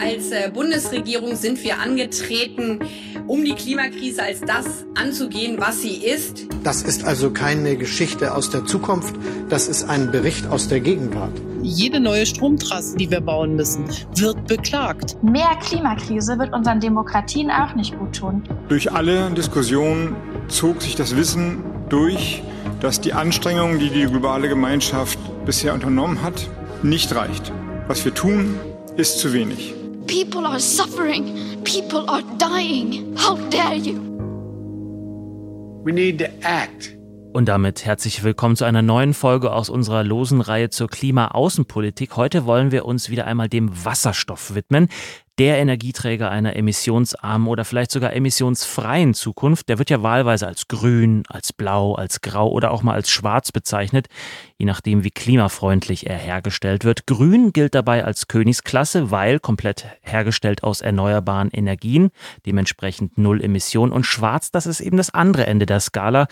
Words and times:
Als 0.00 0.30
äh, 0.30 0.50
Bundesregierung 0.50 1.36
sind 1.36 1.62
wir 1.62 1.78
angetreten, 1.78 2.78
um 3.26 3.44
die 3.44 3.52
Klimakrise 3.52 4.22
als 4.22 4.40
das 4.40 4.86
anzugehen, 4.94 5.56
was 5.58 5.82
sie 5.82 5.96
ist. 5.96 6.46
Das 6.64 6.82
ist 6.82 7.04
also 7.04 7.30
keine 7.30 7.76
Geschichte 7.76 8.34
aus 8.34 8.48
der 8.48 8.64
Zukunft, 8.64 9.14
das 9.50 9.68
ist 9.68 9.84
ein 9.84 10.10
Bericht 10.10 10.46
aus 10.46 10.68
der 10.68 10.80
Gegenwart. 10.80 11.32
Jede 11.62 12.00
neue 12.00 12.24
Stromtrasse, 12.24 12.96
die 12.96 13.10
wir 13.10 13.20
bauen 13.20 13.56
müssen, 13.56 13.84
wird 14.16 14.46
beklagt. 14.46 15.22
Mehr 15.22 15.54
Klimakrise 15.60 16.38
wird 16.38 16.54
unseren 16.54 16.80
Demokratien 16.80 17.50
auch 17.50 17.74
nicht 17.74 17.98
gut 17.98 18.16
tun. 18.16 18.42
Durch 18.70 18.90
alle 18.90 19.30
Diskussionen 19.32 20.16
zog 20.48 20.80
sich 20.80 20.96
das 20.96 21.14
Wissen 21.14 21.62
durch, 21.90 22.42
dass 22.80 23.02
die 23.02 23.12
Anstrengungen, 23.12 23.78
die 23.78 23.90
die 23.90 24.06
globale 24.06 24.48
Gemeinschaft 24.48 25.18
bisher 25.44 25.74
unternommen 25.74 26.22
hat, 26.22 26.48
nicht 26.82 27.14
reicht. 27.14 27.52
Was 27.86 28.04
wir 28.06 28.14
tun, 28.14 28.58
ist 28.96 29.18
zu 29.18 29.34
wenig. 29.34 29.74
People 30.10 30.44
are 30.44 30.58
suffering. 30.58 31.62
People 31.62 32.04
are 32.10 32.24
dying. 32.36 33.16
How 33.16 33.36
dare 33.48 33.76
you? 33.76 34.00
We 35.84 35.92
need 35.92 36.18
to 36.18 36.26
act. 36.42 36.96
Und 37.32 37.46
damit 37.46 37.84
herzlich 37.84 38.24
willkommen 38.24 38.56
zu 38.56 38.64
einer 38.64 38.82
neuen 38.82 39.14
Folge 39.14 39.52
aus 39.52 39.70
unserer 39.70 40.02
losen 40.02 40.40
Reihe 40.40 40.68
zur 40.68 40.88
Klimaaußenpolitik. 40.88 42.16
Heute 42.16 42.44
wollen 42.44 42.72
wir 42.72 42.86
uns 42.86 43.08
wieder 43.08 43.24
einmal 43.24 43.48
dem 43.48 43.84
Wasserstoff 43.84 44.56
widmen 44.56 44.88
der 45.40 45.56
Energieträger 45.56 46.30
einer 46.30 46.54
emissionsarmen 46.54 47.48
oder 47.48 47.64
vielleicht 47.64 47.90
sogar 47.92 48.12
emissionsfreien 48.12 49.14
Zukunft, 49.14 49.70
der 49.70 49.78
wird 49.78 49.88
ja 49.88 50.02
wahlweise 50.02 50.46
als 50.46 50.68
grün, 50.68 51.22
als 51.28 51.54
blau, 51.54 51.94
als 51.94 52.20
grau 52.20 52.50
oder 52.50 52.70
auch 52.70 52.82
mal 52.82 52.92
als 52.92 53.08
schwarz 53.08 53.50
bezeichnet, 53.50 54.08
je 54.58 54.66
nachdem 54.66 55.02
wie 55.02 55.10
klimafreundlich 55.10 56.06
er 56.06 56.18
hergestellt 56.18 56.84
wird. 56.84 57.06
Grün 57.06 57.54
gilt 57.54 57.74
dabei 57.74 58.04
als 58.04 58.28
Königsklasse, 58.28 59.10
weil 59.10 59.40
komplett 59.40 59.86
hergestellt 60.02 60.62
aus 60.62 60.82
erneuerbaren 60.82 61.50
Energien, 61.50 62.10
dementsprechend 62.44 63.16
null 63.16 63.42
Emission 63.42 63.92
und 63.92 64.04
schwarz, 64.04 64.50
das 64.50 64.66
ist 64.66 64.80
eben 64.80 64.98
das 64.98 65.08
andere 65.08 65.46
Ende 65.46 65.64
der 65.64 65.80
Skala 65.80 66.26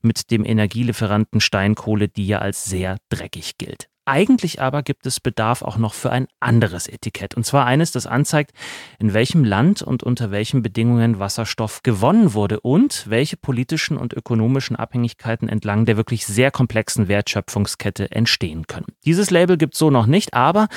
mit 0.00 0.30
dem 0.30 0.42
Energielieferanten 0.42 1.42
Steinkohle, 1.42 2.08
die 2.08 2.26
ja 2.26 2.38
als 2.38 2.64
sehr 2.64 2.96
dreckig 3.10 3.58
gilt. 3.58 3.90
Eigentlich 4.06 4.60
aber 4.60 4.82
gibt 4.82 5.06
es 5.06 5.18
Bedarf 5.18 5.62
auch 5.62 5.78
noch 5.78 5.94
für 5.94 6.10
ein 6.10 6.26
anderes 6.38 6.88
Etikett. 6.88 7.34
Und 7.34 7.44
zwar 7.44 7.64
eines, 7.64 7.90
das 7.90 8.06
anzeigt, 8.06 8.52
in 8.98 9.14
welchem 9.14 9.44
Land 9.44 9.80
und 9.80 10.02
unter 10.02 10.30
welchen 10.30 10.62
Bedingungen 10.62 11.18
Wasserstoff 11.18 11.82
gewonnen 11.82 12.34
wurde 12.34 12.60
und 12.60 13.04
welche 13.08 13.38
politischen 13.38 13.96
und 13.96 14.12
ökonomischen 14.12 14.76
Abhängigkeiten 14.76 15.48
entlang 15.48 15.86
der 15.86 15.96
wirklich 15.96 16.26
sehr 16.26 16.50
komplexen 16.50 17.08
Wertschöpfungskette 17.08 18.10
entstehen 18.10 18.66
können. 18.66 18.86
Dieses 19.06 19.30
Label 19.30 19.56
gibt 19.56 19.72
es 19.74 19.78
so 19.78 19.90
noch 19.90 20.06
nicht, 20.06 20.34
aber 20.34 20.68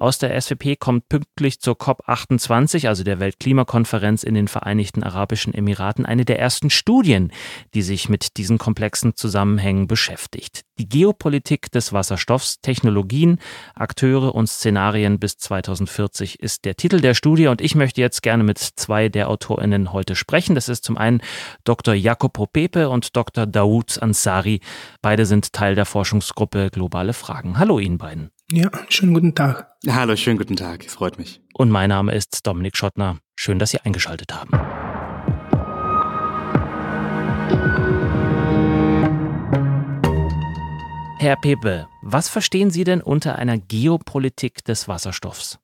aus 0.00 0.18
der 0.18 0.40
SWP 0.40 0.76
kommt 0.78 1.08
pünktlich 1.08 1.60
zur 1.60 1.74
COP28, 1.74 2.88
also 2.88 3.04
der 3.04 3.20
Weltklimakonferenz 3.20 4.22
in 4.22 4.34
den 4.34 4.48
Vereinigten 4.48 5.02
Arabischen 5.02 5.52
Emiraten, 5.52 6.06
eine 6.06 6.24
der 6.24 6.38
ersten 6.38 6.70
Studien, 6.70 7.32
die 7.74 7.82
sich 7.82 8.08
mit 8.08 8.38
diesen 8.38 8.56
komplexen 8.56 9.14
Zusammenhängen 9.14 9.86
beschäftigt. 9.86 10.62
Die 10.78 10.88
Geopolitik 10.88 11.70
des 11.70 11.92
Wasserstoffs, 11.92 12.62
Technologien, 12.62 13.38
Akteure 13.74 14.34
und 14.34 14.46
Szenarien 14.48 15.18
bis 15.18 15.36
2040 15.36 16.40
ist 16.40 16.64
der 16.64 16.76
Titel 16.76 17.00
der 17.00 17.12
Studie 17.12 17.48
und 17.48 17.60
ich 17.60 17.74
möchte 17.74 18.00
jetzt 18.00 18.22
gerne 18.22 18.42
mit 18.42 18.58
zwei 18.58 19.10
der 19.10 19.28
AutorInnen 19.28 19.92
heute 19.92 20.16
sprechen. 20.16 20.54
Das 20.54 20.70
ist 20.70 20.82
zum 20.84 20.96
einen 20.96 21.20
Dr. 21.64 21.92
Jacopo 21.92 22.46
Pepe 22.46 22.88
und 22.88 23.16
Dr. 23.16 23.46
Daoud 23.46 24.02
Ansari. 24.02 24.60
Beide 25.02 25.26
sind 25.26 25.52
Teil 25.52 25.74
der 25.74 25.84
Forschungsgruppe 25.84 26.70
Globale 26.70 27.12
Fragen. 27.12 27.58
Hallo 27.58 27.78
Ihnen 27.78 27.98
beiden. 27.98 28.30
Ja, 28.52 28.68
schönen 28.88 29.14
guten 29.14 29.32
Tag. 29.36 29.76
Hallo, 29.88 30.16
schönen 30.16 30.36
guten 30.36 30.56
Tag. 30.56 30.82
Freut 30.90 31.18
mich. 31.18 31.40
Und 31.54 31.70
mein 31.70 31.88
Name 31.88 32.12
ist 32.12 32.44
Dominik 32.44 32.76
Schottner. 32.76 33.18
Schön, 33.36 33.60
dass 33.60 33.70
Sie 33.70 33.78
eingeschaltet 33.78 34.34
haben. 34.34 34.50
Herr 41.20 41.36
Pepe, 41.36 41.86
was 42.02 42.28
verstehen 42.28 42.70
Sie 42.70 42.82
denn 42.82 43.02
unter 43.02 43.36
einer 43.36 43.56
Geopolitik 43.56 44.64
des 44.64 44.88
Wasserstoffs? 44.88 45.60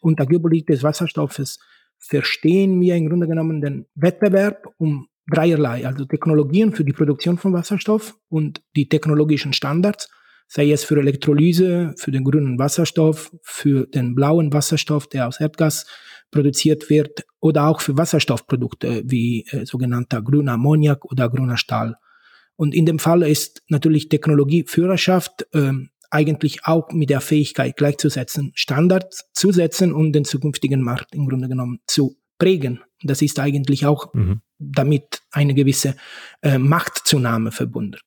Unter 0.00 0.26
Geopolitik 0.26 0.66
des 0.66 0.82
Wasserstoffes 0.82 1.60
verstehen 1.98 2.80
wir 2.80 2.96
im 2.96 3.08
Grunde 3.08 3.28
genommen 3.28 3.60
den 3.60 3.86
Wettbewerb 3.94 4.66
um 4.78 5.06
dreierlei, 5.30 5.86
also 5.86 6.04
Technologien 6.04 6.72
für 6.72 6.84
die 6.84 6.92
Produktion 6.92 7.38
von 7.38 7.52
Wasserstoff 7.52 8.18
und 8.28 8.62
die 8.74 8.88
technologischen 8.88 9.52
Standards 9.52 10.08
sei 10.48 10.70
es 10.70 10.84
für 10.84 10.98
Elektrolyse, 10.98 11.94
für 11.96 12.10
den 12.10 12.24
grünen 12.24 12.58
Wasserstoff, 12.58 13.32
für 13.42 13.86
den 13.86 14.14
blauen 14.14 14.52
Wasserstoff, 14.52 15.08
der 15.08 15.28
aus 15.28 15.40
Erdgas 15.40 15.86
produziert 16.30 16.90
wird, 16.90 17.24
oder 17.40 17.66
auch 17.66 17.80
für 17.80 17.96
Wasserstoffprodukte 17.96 19.02
wie 19.04 19.46
äh, 19.50 19.64
sogenannter 19.66 20.22
grüner 20.22 20.52
Ammoniak 20.52 21.04
oder 21.04 21.28
grüner 21.28 21.56
Stahl. 21.56 21.96
Und 22.56 22.74
in 22.74 22.86
dem 22.86 22.98
Fall 22.98 23.22
ist 23.22 23.62
natürlich 23.68 24.08
Technologieführerschaft 24.08 25.46
äh, 25.52 25.72
eigentlich 26.10 26.64
auch 26.64 26.90
mit 26.92 27.10
der 27.10 27.20
Fähigkeit 27.20 27.76
gleichzusetzen, 27.76 28.52
Standards 28.54 29.28
zu 29.32 29.52
setzen 29.52 29.92
und 29.92 30.12
den 30.12 30.24
zukünftigen 30.24 30.80
Markt 30.80 31.14
im 31.14 31.28
Grunde 31.28 31.48
genommen 31.48 31.80
zu 31.86 32.16
prägen. 32.38 32.80
Das 33.02 33.22
ist 33.22 33.38
eigentlich 33.38 33.86
auch 33.86 34.12
mhm. 34.14 34.40
damit 34.58 35.22
eine 35.30 35.54
gewisse 35.54 35.96
äh, 36.42 36.58
Machtzunahme 36.58 37.52
verbunden. 37.52 37.98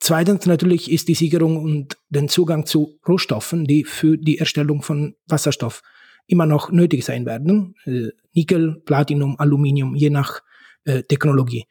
Zweitens 0.00 0.46
natürlich 0.46 0.90
ist 0.90 1.08
die 1.08 1.14
Sicherung 1.14 1.62
und 1.62 1.96
den 2.08 2.28
Zugang 2.28 2.66
zu 2.66 2.98
Rohstoffen, 3.06 3.64
die 3.64 3.84
für 3.84 4.16
die 4.16 4.38
Erstellung 4.38 4.82
von 4.82 5.14
Wasserstoff 5.26 5.82
immer 6.26 6.46
noch 6.46 6.70
nötig 6.70 7.04
sein 7.04 7.26
werden. 7.26 7.74
Äh, 7.84 8.08
Nickel, 8.34 8.82
Platinum, 8.84 9.36
Aluminium, 9.38 9.94
je 9.94 10.10
nach 10.10 10.40
äh, 10.84 11.02
Technologie. 11.02 11.64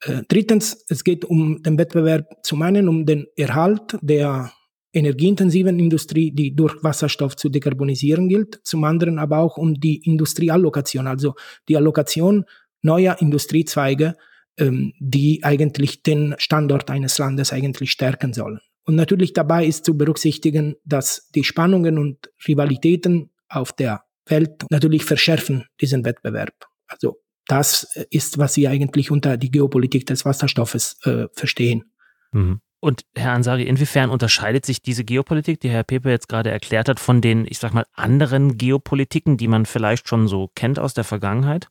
Äh, 0.00 0.22
drittens, 0.28 0.84
es 0.88 1.04
geht 1.04 1.24
um 1.24 1.62
den 1.62 1.78
Wettbewerb 1.78 2.26
zum 2.42 2.62
einen 2.62 2.88
um 2.88 3.06
den 3.06 3.26
Erhalt 3.36 3.98
der 4.00 4.52
energieintensiven 4.92 5.78
Industrie, 5.78 6.32
die 6.32 6.54
durch 6.54 6.82
Wasserstoff 6.82 7.36
zu 7.36 7.48
dekarbonisieren 7.48 8.28
gilt, 8.28 8.60
zum 8.64 8.84
anderen 8.84 9.18
aber 9.18 9.38
auch 9.38 9.58
um 9.58 9.74
die 9.74 9.96
Industrieallokation, 10.04 11.06
also 11.06 11.34
die 11.68 11.76
Allokation 11.76 12.44
neuer 12.82 13.16
Industriezweige 13.20 14.16
ähm, 14.58 14.92
die 14.98 15.40
eigentlich 15.42 16.02
den 16.02 16.34
Standort 16.38 16.90
eines 16.90 17.18
Landes 17.18 17.52
eigentlich 17.52 17.90
stärken 17.90 18.32
sollen. 18.32 18.60
Und 18.84 18.96
natürlich 18.96 19.32
dabei 19.34 19.66
ist 19.66 19.84
zu 19.84 19.96
berücksichtigen, 19.96 20.76
dass 20.84 21.28
die 21.34 21.44
Spannungen 21.44 21.98
und 21.98 22.30
Rivalitäten 22.46 23.30
auf 23.48 23.72
der 23.72 24.04
Welt 24.26 24.64
natürlich 24.70 25.04
verschärfen 25.04 25.66
diesen 25.80 26.04
Wettbewerb. 26.04 26.54
Also 26.86 27.18
das 27.46 27.96
ist, 28.10 28.38
was 28.38 28.54
Sie 28.54 28.68
eigentlich 28.68 29.10
unter 29.10 29.36
die 29.36 29.50
Geopolitik 29.50 30.06
des 30.06 30.24
Wasserstoffes 30.24 30.98
äh, 31.04 31.26
verstehen. 31.32 31.84
Mhm. 32.32 32.60
Und 32.80 33.02
Herr 33.16 33.32
Ansari, 33.32 33.64
inwiefern 33.64 34.08
unterscheidet 34.08 34.64
sich 34.64 34.82
diese 34.82 35.04
Geopolitik, 35.04 35.60
die 35.60 35.68
Herr 35.68 35.82
Pepe 35.82 36.10
jetzt 36.10 36.28
gerade 36.28 36.50
erklärt 36.50 36.88
hat, 36.88 37.00
von 37.00 37.20
den, 37.20 37.44
ich 37.44 37.58
sag 37.58 37.74
mal, 37.74 37.86
anderen 37.92 38.56
Geopolitiken, 38.56 39.36
die 39.36 39.48
man 39.48 39.66
vielleicht 39.66 40.08
schon 40.08 40.28
so 40.28 40.50
kennt 40.54 40.78
aus 40.78 40.94
der 40.94 41.04
Vergangenheit? 41.04 41.68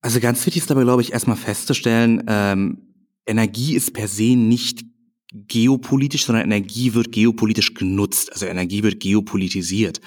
Also 0.00 0.20
ganz 0.20 0.44
wichtig 0.46 0.62
ist 0.62 0.70
dabei, 0.70 0.84
glaube 0.84 1.02
ich, 1.02 1.12
erstmal 1.12 1.36
festzustellen, 1.36 2.24
ähm, 2.28 2.78
Energie 3.26 3.74
ist 3.74 3.92
per 3.92 4.08
se 4.08 4.36
nicht 4.36 4.84
geopolitisch, 5.30 6.24
sondern 6.24 6.44
Energie 6.44 6.94
wird 6.94 7.12
geopolitisch 7.12 7.74
genutzt. 7.74 8.32
Also 8.32 8.46
Energie 8.46 8.82
wird 8.82 8.98
geopolitisiert. 9.00 10.00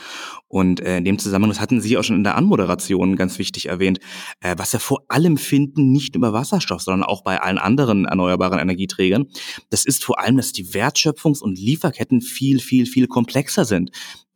Und 0.48 0.80
äh, 0.80 0.98
in 0.98 1.06
dem 1.06 1.20
Zusammenhang, 1.20 1.52
das 1.52 1.60
hatten 1.60 1.80
Sie 1.80 1.96
auch 1.98 2.04
schon 2.04 2.16
in 2.16 2.24
der 2.24 2.36
Anmoderation 2.36 3.16
ganz 3.16 3.38
wichtig 3.38 3.68
erwähnt, 3.68 4.00
äh, 4.40 4.56
was 4.58 4.74
wir 4.74 4.80
vor 4.80 5.04
allem 5.10 5.38
finden, 5.38 5.92
nicht 5.92 6.16
über 6.16 6.34
Wasserstoff, 6.34 6.82
sondern 6.82 7.08
auch 7.08 7.24
bei 7.24 7.40
allen 7.40 7.60
anderen 7.60 8.06
erneuerbaren 8.06 8.58
Energieträgern, 8.58 9.28
das 9.70 9.86
ist 9.86 10.04
vor 10.04 10.20
allem, 10.20 10.38
dass 10.38 10.54
die 10.54 10.70
Wertschöpfungs- 10.70 11.42
und 11.42 11.60
Lieferketten 11.60 12.22
viel, 12.22 12.60
viel, 12.60 12.88
viel 12.88 13.06
komplexer 13.06 13.66
sind. 13.66 13.92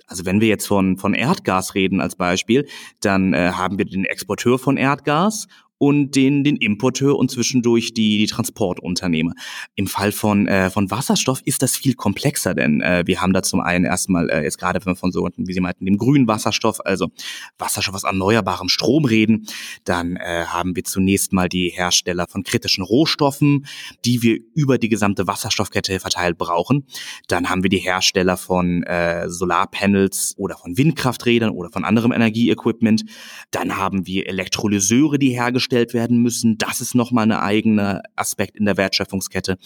Also 0.07 0.25
wenn 0.25 0.41
wir 0.41 0.47
jetzt 0.47 0.67
von, 0.67 0.97
von 0.97 1.13
Erdgas 1.13 1.75
reden 1.75 2.01
als 2.01 2.15
Beispiel, 2.15 2.67
dann 3.01 3.33
äh, 3.33 3.51
haben 3.51 3.77
wir 3.77 3.85
den 3.85 4.05
Exporteur 4.05 4.59
von 4.59 4.77
Erdgas 4.77 5.47
und 5.77 6.15
den, 6.15 6.43
den 6.43 6.55
Importeur 6.55 7.17
und 7.17 7.29
zwischendurch 7.29 7.93
die, 7.93 8.17
die 8.17 8.27
Transportunternehmer. 8.27 9.33
Im 9.75 9.87
Fall 9.87 10.11
von, 10.11 10.47
äh, 10.47 10.69
von 10.69 10.89
Wasserstoff 10.89 11.41
ist 11.43 11.61
das 11.61 11.75
viel 11.75 11.95
komplexer, 11.95 12.53
denn 12.53 12.81
äh, 12.81 13.03
wir 13.05 13.21
haben 13.21 13.33
da 13.33 13.43
zum 13.43 13.59
einen 13.59 13.83
erstmal 13.83 14.29
äh, 14.29 14.43
jetzt 14.43 14.57
gerade, 14.57 14.79
wenn 14.79 14.93
wir 14.93 14.95
von 14.95 15.11
so, 15.11 15.27
wie 15.35 15.53
Sie 15.53 15.59
meinten, 15.59 15.85
dem 15.85 15.97
grünen 15.97 16.27
Wasserstoff, 16.27 16.79
also 16.85 17.09
Wasserstoff 17.57 17.95
aus 17.95 18.03
erneuerbarem 18.03 18.69
Strom 18.69 19.05
reden, 19.05 19.47
dann 19.83 20.15
äh, 20.15 20.45
haben 20.47 20.75
wir 20.75 20.83
zunächst 20.85 21.33
mal 21.33 21.49
die 21.49 21.69
Hersteller 21.69 22.25
von 22.29 22.43
kritischen 22.43 22.83
Rohstoffen, 22.83 23.65
die 24.05 24.21
wir 24.21 24.39
über 24.53 24.77
die 24.77 24.89
gesamte 24.89 25.27
Wasserstoffkette 25.27 25.99
verteilt 25.99 26.37
brauchen. 26.37 26.85
Dann 27.27 27.49
haben 27.49 27.63
wir 27.63 27.69
die 27.69 27.79
Hersteller 27.79 28.37
von 28.37 28.83
äh, 28.83 29.29
Solarpanels 29.29 30.35
oder 30.37 30.57
von 30.57 30.77
Windkrafträdern 30.77 31.49
oder 31.49 31.69
von 31.69 31.83
anderem 31.83 32.13
Energieequipment. 32.13 33.03
Dann 33.51 33.77
haben 33.77 34.07
wir 34.07 34.27
Elektrolyseure, 34.27 35.19
die 35.19 35.31
hergestellt 35.31 35.64
hergestellt 35.65 35.93
werden 35.93 36.17
müssen. 36.21 36.57
Das 36.57 36.81
ist 36.81 36.95
nochmal 36.95 37.25
ein 37.25 37.31
eigener 37.31 38.01
Aspekt 38.15 38.55
in 38.55 38.65
der 38.65 38.77
Wertschöpfungskette. 38.77 39.57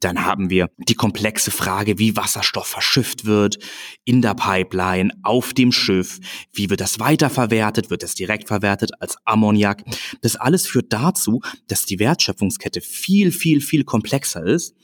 Dann 0.00 0.24
haben 0.24 0.50
wir 0.50 0.68
die 0.88 0.94
komplexe 0.94 1.50
Frage, 1.50 1.98
wie 1.98 2.16
Wasserstoff 2.16 2.66
verschifft 2.66 3.24
wird 3.24 3.58
in 4.04 4.22
der 4.22 4.34
Pipeline, 4.34 5.10
auf 5.22 5.52
dem 5.52 5.72
Schiff. 5.72 6.20
Wie 6.52 6.70
wird 6.70 6.80
das 6.80 6.98
weiterverwertet? 6.98 7.90
Wird 7.90 8.02
das 8.02 8.14
direkt 8.14 8.48
verwertet 8.48 8.92
als 9.00 9.16
Ammoniak? 9.24 9.84
Das 10.22 10.36
alles 10.36 10.66
führt 10.66 10.92
dazu, 10.92 11.40
dass 11.68 11.86
die 11.86 11.98
Wertschöpfungskette 11.98 12.80
viel, 12.80 13.32
viel, 13.32 13.60
viel 13.60 13.84
komplexer 13.84 14.44
ist, 14.44 14.74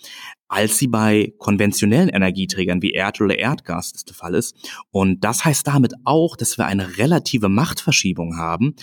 als 0.48 0.78
sie 0.78 0.88
bei 0.88 1.32
konventionellen 1.38 2.08
Energieträgern 2.08 2.82
wie 2.82 2.92
Erdöl 2.92 3.26
oder 3.26 3.38
Erdgas 3.38 3.92
der 3.92 4.14
Fall 4.14 4.34
ist. 4.34 4.56
Und 4.90 5.22
das 5.22 5.44
heißt 5.44 5.66
damit 5.66 5.94
auch, 6.04 6.36
dass 6.36 6.58
wir 6.58 6.66
eine 6.66 6.98
relative 6.98 7.48
Machtverschiebung 7.48 8.36
haben 8.36 8.74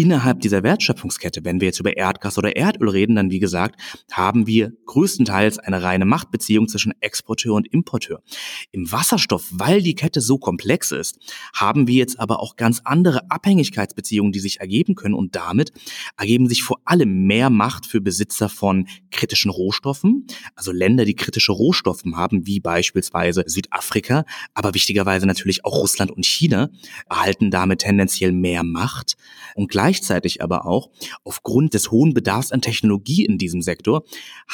innerhalb 0.00 0.40
dieser 0.40 0.62
Wertschöpfungskette, 0.62 1.44
wenn 1.44 1.60
wir 1.60 1.66
jetzt 1.66 1.78
über 1.78 1.94
Erdgas 1.94 2.38
oder 2.38 2.56
Erdöl 2.56 2.88
reden, 2.88 3.16
dann 3.16 3.30
wie 3.30 3.38
gesagt, 3.38 3.78
haben 4.10 4.46
wir 4.46 4.72
größtenteils 4.86 5.58
eine 5.58 5.82
reine 5.82 6.06
Machtbeziehung 6.06 6.68
zwischen 6.68 6.94
Exporteur 7.00 7.52
und 7.52 7.68
Importeur. 7.70 8.22
Im 8.72 8.90
Wasserstoff, 8.90 9.48
weil 9.50 9.82
die 9.82 9.94
Kette 9.94 10.22
so 10.22 10.38
komplex 10.38 10.90
ist, 10.90 11.18
haben 11.52 11.86
wir 11.86 11.96
jetzt 11.96 12.18
aber 12.18 12.40
auch 12.40 12.56
ganz 12.56 12.80
andere 12.82 13.30
Abhängigkeitsbeziehungen, 13.30 14.32
die 14.32 14.40
sich 14.40 14.60
ergeben 14.60 14.94
können 14.94 15.14
und 15.14 15.36
damit 15.36 15.70
ergeben 16.16 16.48
sich 16.48 16.62
vor 16.62 16.80
allem 16.86 17.26
mehr 17.26 17.50
Macht 17.50 17.84
für 17.84 18.00
Besitzer 18.00 18.48
von 18.48 18.88
kritischen 19.10 19.50
Rohstoffen, 19.50 20.26
also 20.54 20.72
Länder, 20.72 21.04
die 21.04 21.14
kritische 21.14 21.52
Rohstoffe 21.52 22.04
haben, 22.14 22.46
wie 22.46 22.60
beispielsweise 22.60 23.44
Südafrika, 23.46 24.24
aber 24.54 24.72
wichtigerweise 24.72 25.26
natürlich 25.26 25.66
auch 25.66 25.76
Russland 25.76 26.10
und 26.10 26.24
China, 26.24 26.70
erhalten 27.10 27.50
damit 27.50 27.80
tendenziell 27.80 28.32
mehr 28.32 28.62
Macht 28.62 29.18
und 29.54 29.70
gleich 29.70 29.89
Gleichzeitig 29.90 30.40
aber 30.40 30.66
auch, 30.66 30.90
aufgrund 31.24 31.74
des 31.74 31.90
hohen 31.90 32.14
Bedarfs 32.14 32.52
an 32.52 32.62
Technologie 32.62 33.24
in 33.24 33.38
diesem 33.38 33.60
Sektor, 33.60 34.04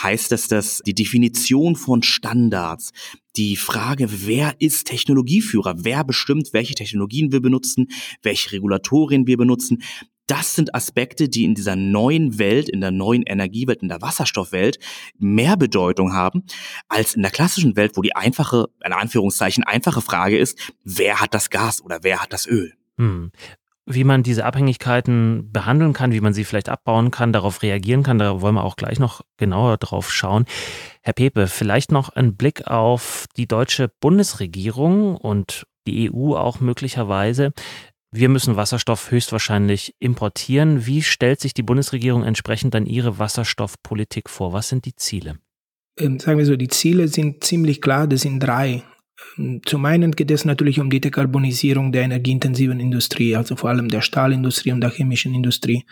heißt 0.02 0.32
das, 0.32 0.48
dass 0.48 0.80
die 0.86 0.94
Definition 0.94 1.76
von 1.76 2.02
Standards, 2.02 2.92
die 3.36 3.56
Frage, 3.56 4.08
wer 4.26 4.54
ist 4.60 4.86
Technologieführer, 4.86 5.84
wer 5.84 6.04
bestimmt, 6.04 6.54
welche 6.54 6.74
Technologien 6.74 7.32
wir 7.32 7.42
benutzen, 7.42 7.88
welche 8.22 8.52
Regulatorien 8.52 9.26
wir 9.26 9.36
benutzen, 9.36 9.82
das 10.26 10.54
sind 10.54 10.74
Aspekte, 10.74 11.28
die 11.28 11.44
in 11.44 11.54
dieser 11.54 11.76
neuen 11.76 12.38
Welt, 12.38 12.70
in 12.70 12.80
der 12.80 12.90
neuen 12.90 13.22
Energiewelt, 13.22 13.82
in 13.82 13.88
der 13.88 14.00
Wasserstoffwelt 14.00 14.78
mehr 15.18 15.58
Bedeutung 15.58 16.14
haben 16.14 16.44
als 16.88 17.14
in 17.14 17.20
der 17.20 17.30
klassischen 17.30 17.76
Welt, 17.76 17.98
wo 17.98 18.00
die 18.00 18.16
einfache, 18.16 18.68
in 18.82 18.94
Anführungszeichen, 18.94 19.64
einfache 19.64 20.00
Frage 20.00 20.38
ist, 20.38 20.58
wer 20.82 21.20
hat 21.20 21.34
das 21.34 21.50
Gas 21.50 21.82
oder 21.82 21.98
wer 22.00 22.22
hat 22.22 22.32
das 22.32 22.46
Öl? 22.46 22.72
Hm 22.96 23.32
wie 23.86 24.04
man 24.04 24.24
diese 24.24 24.44
Abhängigkeiten 24.44 25.50
behandeln 25.52 25.92
kann, 25.92 26.12
wie 26.12 26.20
man 26.20 26.34
sie 26.34 26.44
vielleicht 26.44 26.68
abbauen 26.68 27.12
kann, 27.12 27.32
darauf 27.32 27.62
reagieren 27.62 28.02
kann. 28.02 28.18
Da 28.18 28.40
wollen 28.40 28.56
wir 28.56 28.64
auch 28.64 28.76
gleich 28.76 28.98
noch 28.98 29.22
genauer 29.36 29.76
drauf 29.76 30.12
schauen. 30.12 30.44
Herr 31.02 31.12
Pepe, 31.12 31.46
vielleicht 31.46 31.92
noch 31.92 32.08
ein 32.10 32.36
Blick 32.36 32.66
auf 32.66 33.26
die 33.36 33.46
deutsche 33.46 33.90
Bundesregierung 34.00 35.16
und 35.16 35.66
die 35.86 36.10
EU 36.12 36.34
auch 36.34 36.58
möglicherweise. 36.58 37.52
Wir 38.12 38.28
müssen 38.28 38.56
Wasserstoff 38.56 39.10
höchstwahrscheinlich 39.10 39.94
importieren. 40.00 40.86
Wie 40.86 41.02
stellt 41.02 41.40
sich 41.40 41.54
die 41.54 41.62
Bundesregierung 41.62 42.24
entsprechend 42.24 42.74
dann 42.74 42.86
ihre 42.86 43.18
Wasserstoffpolitik 43.18 44.28
vor? 44.28 44.52
Was 44.52 44.68
sind 44.68 44.84
die 44.84 44.96
Ziele? 44.96 45.38
Ähm, 45.98 46.18
sagen 46.18 46.38
wir 46.38 46.46
so, 46.46 46.56
die 46.56 46.68
Ziele 46.68 47.08
sind 47.08 47.44
ziemlich 47.44 47.80
klar. 47.80 48.06
Das 48.06 48.22
sind 48.22 48.40
drei. 48.40 48.82
Zum 49.64 49.84
einen 49.84 50.12
geht 50.12 50.30
es 50.30 50.44
natürlich 50.44 50.78
um 50.78 50.90
die 50.90 51.00
Dekarbonisierung 51.00 51.92
der 51.92 52.02
energieintensiven 52.02 52.80
Industrie, 52.80 53.34
also 53.34 53.56
vor 53.56 53.70
allem 53.70 53.88
der 53.88 54.02
Stahlindustrie 54.02 54.72
und 54.72 54.80
der 54.80 54.90
chemischen 54.90 55.34
Industrie. 55.34 55.84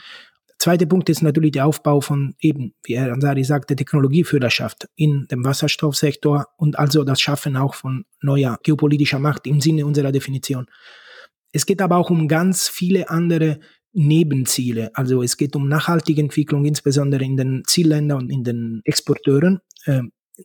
Der 0.48 0.58
zweite 0.58 0.86
Punkt 0.86 1.08
ist 1.08 1.22
natürlich 1.22 1.52
der 1.52 1.66
Aufbau 1.66 2.00
von 2.00 2.34
eben, 2.40 2.74
wie 2.84 2.98
Herr 2.98 3.12
Ansari 3.12 3.44
sagte, 3.44 3.76
Technologieführerschaft 3.76 4.88
in 4.94 5.26
dem 5.30 5.44
Wasserstoffsektor 5.44 6.46
und 6.58 6.78
also 6.78 7.02
das 7.02 7.20
Schaffen 7.20 7.56
auch 7.56 7.74
von 7.74 8.04
neuer 8.20 8.58
geopolitischer 8.62 9.18
Macht 9.18 9.46
im 9.46 9.60
Sinne 9.60 9.86
unserer 9.86 10.12
Definition. 10.12 10.66
Es 11.52 11.66
geht 11.66 11.80
aber 11.80 11.96
auch 11.96 12.10
um 12.10 12.28
ganz 12.28 12.68
viele 12.68 13.10
andere 13.10 13.58
Nebenziele. 13.92 14.90
Also 14.94 15.22
es 15.22 15.36
geht 15.36 15.54
um 15.56 15.68
nachhaltige 15.68 16.20
Entwicklung, 16.20 16.64
insbesondere 16.64 17.24
in 17.24 17.36
den 17.36 17.62
Zielländern 17.66 18.22
und 18.22 18.30
in 18.30 18.44
den 18.44 18.80
Exporteuren. 18.84 19.60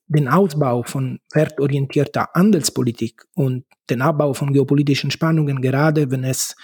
Den 0.08 0.28
Ausbau 0.28 0.84
von 0.84 1.20
wertorientierter 1.34 2.30
Handelspolitik 2.34 3.24
und 3.36 3.66
den 3.90 4.02
Abbau 4.02 4.34
von 4.34 4.54
geopolitischen 4.54 5.12
Spannungen, 5.12 5.62
gerade 5.62 6.12
wenn 6.12 6.24
es 6.24 6.56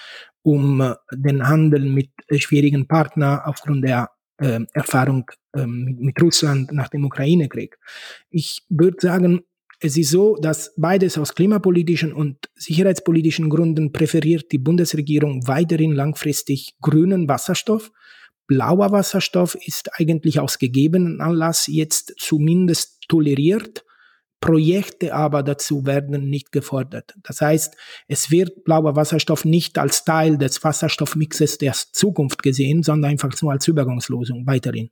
um 0.44 0.80
äh, 0.80 0.94
den 1.12 1.48
Handel 1.48 1.86
mit 1.86 2.12
äh, 2.28 2.38
schwierigen 2.38 2.88
Partnern 2.88 3.40
aufgrund 3.46 3.84
der 3.84 4.10
äh, 4.38 4.60
Erfahrung 4.74 5.30
äh, 5.54 5.66
mit, 5.66 6.22
Russland 6.22 6.72
nach 6.72 6.90
dem 6.90 7.06
Ukraine-Krieg. 7.06 7.78
Ich 8.30 8.64
würde 8.70 8.98
sagen, 9.00 9.42
es 9.80 9.98
ist 9.98 10.12
so, 10.12 10.36
dass 10.36 10.74
beides 10.78 11.18
aus 11.18 11.36
klimapolitischen 11.36 12.14
und 12.14 12.38
sicherheitspolitischen 12.56 13.50
Gründen 13.50 13.92
präferiert 13.92 14.52
die 14.52 14.58
Bundesregierung 14.58 15.48
weiterhin 15.48 15.92
langfristig 15.92 16.76
grünen 16.82 17.28
Wasserstoff 17.28 17.92
blauer 18.48 18.92
Wasserstoff 18.92 19.56
ist 19.56 20.00
eigentlich 20.00 20.40
aus 20.40 20.60
gegebenen 20.60 21.22
Anlass 21.22 21.68
jetzt 21.68 22.16
zumindest 22.18 23.08
toleriert. 23.08 23.85
Projekte 24.46 25.14
aber 25.16 25.42
dazu 25.42 25.86
werden 25.86 26.30
nicht 26.30 26.52
gefordert. 26.52 27.16
Das 27.24 27.42
heißt, 27.42 27.76
es 28.08 28.30
wird 28.30 28.64
blauer 28.64 28.96
Wasserstoff 28.96 29.44
nicht 29.44 29.80
als 29.80 30.06
Teil 30.06 30.38
des 30.38 30.64
Wasserstoffmixes 30.64 31.58
der 31.58 31.74
Zukunft 31.74 32.44
gesehen, 32.44 32.84
sondern 32.84 33.12
einfach 33.12 33.30
nur 33.42 33.52
als 33.52 33.68
Übergangslösung 33.68 34.46
weiterhin. 34.46 34.92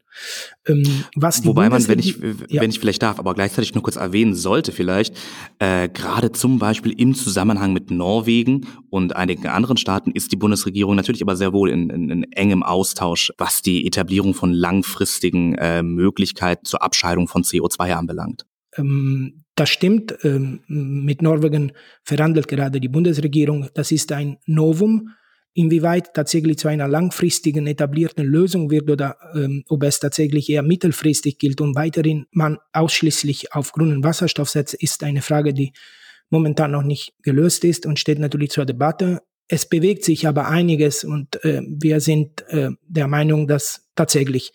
Ähm, 0.67 0.83
Wobei 1.15 1.69
man, 1.69 1.87
wenn 1.87 1.99
ich, 1.99 2.17
ja. 2.49 2.61
wenn 2.61 2.71
ich 2.71 2.79
vielleicht 2.79 3.03
darf, 3.03 3.19
aber 3.19 3.35
gleichzeitig 3.35 3.75
nur 3.75 3.83
kurz 3.83 3.95
erwähnen 3.95 4.33
sollte 4.33 4.71
vielleicht, 4.71 5.15
äh, 5.59 5.87
gerade 5.87 6.31
zum 6.31 6.57
Beispiel 6.57 6.93
im 6.99 7.13
Zusammenhang 7.13 7.73
mit 7.73 7.91
Norwegen 7.91 8.65
und 8.89 9.15
einigen 9.15 9.47
anderen 9.47 9.77
Staaten 9.77 10.11
ist 10.11 10.31
die 10.31 10.35
Bundesregierung 10.35 10.95
natürlich 10.95 11.21
aber 11.21 11.35
sehr 11.35 11.53
wohl 11.53 11.69
in, 11.69 11.91
in, 11.91 12.09
in 12.09 12.31
engem 12.31 12.63
Austausch, 12.63 13.31
was 13.37 13.61
die 13.61 13.85
Etablierung 13.85 14.33
von 14.33 14.51
langfristigen 14.51 15.53
äh, 15.55 15.83
Möglichkeiten 15.83 16.65
zur 16.65 16.81
Abscheidung 16.81 17.27
von 17.27 17.43
CO2 17.43 17.93
anbelangt. 17.93 18.45
Ähm, 18.77 19.42
das 19.55 19.69
stimmt. 19.69 20.15
Ähm, 20.23 20.61
mit 20.67 21.21
Norwegen 21.21 21.73
verhandelt 22.03 22.47
gerade 22.47 22.79
die 22.79 22.87
Bundesregierung. 22.87 23.69
Das 23.73 23.91
ist 23.91 24.11
ein 24.11 24.37
Novum. 24.45 25.09
Inwieweit 25.55 26.15
tatsächlich 26.15 26.57
zu 26.57 26.67
einer 26.67 26.87
langfristigen 26.87 27.67
etablierten 27.67 28.25
Lösung 28.25 28.71
wird 28.71 28.89
oder 28.89 29.17
ähm, 29.35 29.63
ob 29.69 29.83
es 29.83 29.99
tatsächlich 29.99 30.49
eher 30.49 30.63
mittelfristig 30.63 31.37
gilt 31.37 31.61
und 31.61 31.75
weiterhin 31.75 32.25
man 32.31 32.57
ausschließlich 32.71 33.53
auf 33.53 33.71
grünen 33.71 34.03
Wasserstoff 34.03 34.49
setzt, 34.49 34.73
ist 34.73 35.03
eine 35.03 35.21
Frage, 35.21 35.53
die 35.53 35.73
momentan 36.31 36.71
noch 36.71 36.81
nicht 36.81 37.13
gelöst 37.21 37.63
ist 37.65 37.85
und 37.85 37.99
steht 37.99 38.17
natürlich 38.17 38.49
zur 38.49 38.65
Debatte. 38.65 39.21
Es 39.47 39.69
bewegt 39.69 40.03
sich 40.03 40.27
aber 40.27 40.47
einiges 40.47 41.03
und 41.03 41.43
äh, 41.45 41.61
wir 41.67 41.99
sind 41.99 42.41
äh, 42.47 42.71
der 42.87 43.07
Meinung, 43.07 43.47
dass 43.47 43.91
tatsächlich 43.95 44.53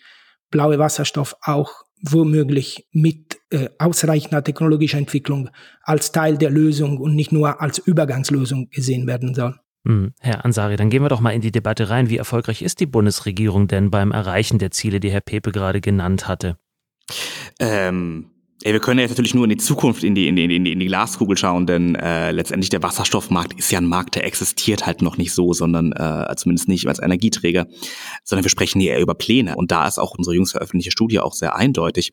blaue 0.51 0.79
Wasserstoff 0.79 1.35
auch 1.41 1.83
womöglich 2.01 2.87
mit 2.91 3.28
äh, 3.51 3.69
ausreichender 3.79 4.43
technologischer 4.43 4.97
Entwicklung 4.97 5.49
als 5.83 6.11
Teil 6.11 6.37
der 6.37 6.49
Lösung 6.49 6.97
und 6.97 7.15
nicht 7.15 7.31
nur 7.31 7.61
als 7.61 7.79
Übergangslösung 7.79 8.69
gesehen 8.69 9.07
werden 9.07 9.33
soll. 9.33 9.55
Hm, 9.85 10.13
Herr 10.19 10.45
Ansari, 10.45 10.75
dann 10.75 10.89
gehen 10.89 11.01
wir 11.01 11.09
doch 11.09 11.21
mal 11.21 11.31
in 11.31 11.41
die 11.41 11.51
Debatte 11.51 11.89
rein. 11.89 12.09
Wie 12.09 12.17
erfolgreich 12.17 12.61
ist 12.61 12.79
die 12.79 12.85
Bundesregierung 12.85 13.67
denn 13.67 13.89
beim 13.89 14.11
Erreichen 14.11 14.59
der 14.59 14.71
Ziele, 14.71 14.99
die 14.99 15.09
Herr 15.09 15.21
Pepe 15.21 15.51
gerade 15.51 15.81
genannt 15.81 16.27
hatte? 16.27 16.57
Ähm, 17.59 18.31
Ey, 18.61 18.73
wir 18.73 18.81
können 18.81 18.99
jetzt 18.99 19.11
natürlich 19.11 19.33
nur 19.33 19.45
in 19.45 19.51
die 19.51 19.57
Zukunft, 19.57 20.03
in 20.03 20.15
die, 20.15 20.27
in 20.27 20.35
die, 20.35 20.43
in 20.43 20.65
die, 20.65 20.73
in 20.73 20.79
die 20.79 20.87
Glaskugel 20.87 21.37
schauen, 21.37 21.65
denn 21.65 21.95
äh, 21.95 22.31
letztendlich 22.31 22.69
der 22.69 22.83
Wasserstoffmarkt 22.83 23.57
ist 23.57 23.71
ja 23.71 23.79
ein 23.79 23.85
Markt, 23.85 24.15
der 24.15 24.25
existiert 24.25 24.85
halt 24.85 25.01
noch 25.01 25.15
nicht 25.15 25.31
so, 25.31 25.53
sondern 25.53 25.93
äh, 25.93 26.35
zumindest 26.35 26.67
nicht 26.67 26.85
als 26.85 26.99
Energieträger, 26.99 27.67
sondern 28.25 28.43
wir 28.43 28.49
sprechen 28.49 28.81
hier 28.81 28.91
eher 28.95 28.99
über 28.99 29.15
Pläne. 29.15 29.55
Und 29.55 29.71
da 29.71 29.87
ist 29.87 29.97
auch 29.97 30.13
unsere 30.17 30.35
jüngst 30.35 30.51
veröffentlichte 30.51 30.91
Studie 30.91 31.21
auch 31.21 31.35
sehr 31.35 31.55
eindeutig. 31.55 32.11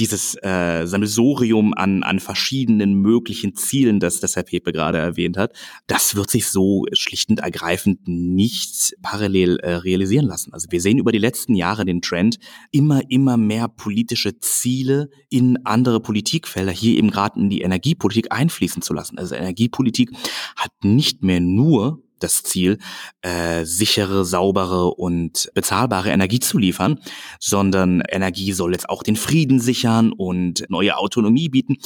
Dieses 0.00 0.34
äh, 0.42 0.84
Sammelsurium 0.84 1.74
an, 1.74 2.02
an 2.02 2.18
verschiedenen 2.18 2.94
möglichen 2.94 3.54
Zielen, 3.54 4.00
das, 4.00 4.18
das 4.18 4.34
Herr 4.34 4.42
Pepe 4.42 4.72
gerade 4.72 4.98
erwähnt 4.98 5.36
hat, 5.36 5.52
das 5.86 6.16
wird 6.16 6.28
sich 6.28 6.48
so 6.48 6.86
schlicht 6.92 7.30
und 7.30 7.38
ergreifend 7.38 8.00
nicht 8.08 8.96
parallel 9.00 9.60
äh, 9.60 9.74
realisieren 9.76 10.26
lassen. 10.26 10.52
Also 10.52 10.66
wir 10.70 10.80
sehen 10.80 10.98
über 10.98 11.12
die 11.12 11.18
letzten 11.18 11.54
Jahre 11.54 11.84
den 11.84 12.02
Trend, 12.02 12.38
immer, 12.72 13.00
immer 13.10 13.36
mehr 13.36 13.68
politische 13.68 14.40
Ziele 14.40 15.08
in 15.30 15.64
andere 15.84 16.00
Politikfelder 16.00 16.72
hier 16.72 16.96
eben 16.96 17.10
gerade 17.10 17.38
in 17.38 17.50
die 17.50 17.60
Energiepolitik 17.60 18.32
einfließen 18.32 18.80
zu 18.80 18.94
lassen. 18.94 19.18
Also 19.18 19.34
Energiepolitik 19.34 20.12
hat 20.56 20.70
nicht 20.82 21.22
mehr 21.22 21.40
nur 21.40 22.00
das 22.20 22.42
Ziel, 22.42 22.78
äh, 23.20 23.66
sichere, 23.66 24.24
saubere 24.24 24.94
und 24.94 25.50
bezahlbare 25.52 26.10
Energie 26.10 26.40
zu 26.40 26.56
liefern, 26.56 26.98
sondern 27.38 28.02
Energie 28.08 28.52
soll 28.52 28.72
jetzt 28.72 28.88
auch 28.88 29.02
den 29.02 29.16
Frieden 29.16 29.60
sichern 29.60 30.10
und 30.10 30.64
neue 30.70 30.96
Autonomie 30.96 31.50
bieten. 31.50 31.76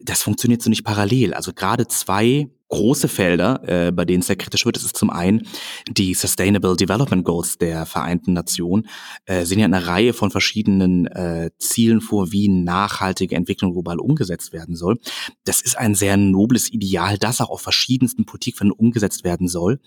Das 0.00 0.22
funktioniert 0.22 0.62
so 0.62 0.70
nicht 0.70 0.84
parallel. 0.84 1.34
Also 1.34 1.52
gerade 1.52 1.86
zwei 1.88 2.48
große 2.72 3.06
Felder, 3.08 3.60
äh, 3.68 3.92
bei 3.92 4.06
denen 4.06 4.20
es 4.20 4.28
sehr 4.28 4.36
kritisch 4.36 4.64
wird. 4.64 4.76
Das 4.76 4.84
ist 4.84 4.96
zum 4.96 5.10
einen 5.10 5.46
die 5.88 6.14
Sustainable 6.14 6.74
Development 6.74 7.22
Goals 7.22 7.58
der 7.58 7.84
Vereinten 7.84 8.32
Nationen, 8.32 8.88
äh, 9.26 9.44
sind 9.44 9.58
ja 9.58 9.66
eine 9.66 9.86
Reihe 9.86 10.14
von 10.14 10.30
verschiedenen 10.30 11.06
äh, 11.06 11.50
Zielen 11.58 12.00
vor, 12.00 12.32
wie 12.32 12.48
nachhaltige 12.48 13.36
Entwicklung 13.36 13.72
global 13.72 13.98
umgesetzt 13.98 14.54
werden 14.54 14.74
soll. 14.74 14.98
Das 15.44 15.60
ist 15.60 15.76
ein 15.76 15.94
sehr 15.94 16.16
nobles 16.16 16.72
Ideal, 16.72 17.18
das 17.18 17.42
auch 17.42 17.50
auf 17.50 17.60
verschiedensten 17.60 18.24
Politikfeldern 18.24 18.72
umgesetzt 18.72 19.22
werden 19.22 19.48
soll. 19.48 19.78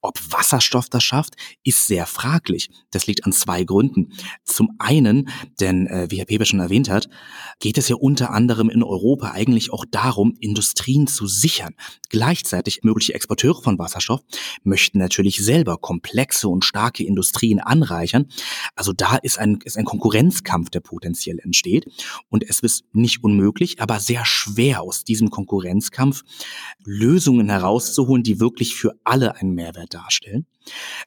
Ob 0.00 0.18
Wasserstoff 0.30 0.88
das 0.88 1.04
schafft, 1.04 1.34
ist 1.64 1.86
sehr 1.86 2.06
fraglich. 2.06 2.70
Das 2.92 3.06
liegt 3.06 3.26
an 3.26 3.32
zwei 3.32 3.64
Gründen. 3.64 4.14
Zum 4.44 4.70
einen, 4.78 5.28
denn 5.60 5.86
äh, 5.86 6.06
wie 6.08 6.16
Herr 6.16 6.24
Pepe 6.24 6.46
schon 6.46 6.60
erwähnt 6.60 6.88
hat, 6.88 7.10
geht 7.60 7.76
es 7.76 7.90
ja 7.90 7.96
unter 7.96 8.30
anderem 8.30 8.70
in 8.70 8.82
Europa 8.82 9.32
eigentlich 9.32 9.70
auch 9.70 9.84
darum, 9.90 10.34
Industrien 10.40 11.06
zu 11.06 11.26
sichern. 11.26 11.74
Gleichzeitig 12.22 12.84
mögliche 12.84 13.14
Exporteure 13.14 13.60
von 13.60 13.80
Wasserstoff 13.80 14.20
möchten 14.62 14.98
natürlich 14.98 15.44
selber 15.44 15.76
komplexe 15.76 16.46
und 16.46 16.64
starke 16.64 17.02
Industrien 17.02 17.58
anreichern. 17.58 18.28
Also 18.76 18.92
da 18.92 19.16
ist 19.16 19.40
ein, 19.40 19.58
ist 19.64 19.76
ein 19.76 19.84
Konkurrenzkampf, 19.84 20.70
der 20.70 20.78
potenziell 20.78 21.40
entsteht. 21.40 21.86
Und 22.30 22.48
es 22.48 22.60
ist 22.60 22.84
nicht 22.92 23.24
unmöglich, 23.24 23.80
aber 23.80 23.98
sehr 23.98 24.24
schwer 24.24 24.82
aus 24.82 25.02
diesem 25.02 25.30
Konkurrenzkampf 25.30 26.22
Lösungen 26.84 27.50
herauszuholen, 27.50 28.22
die 28.22 28.38
wirklich 28.38 28.76
für 28.76 28.94
alle 29.02 29.34
einen 29.34 29.54
Mehrwert 29.54 29.92
darstellen. 29.92 30.46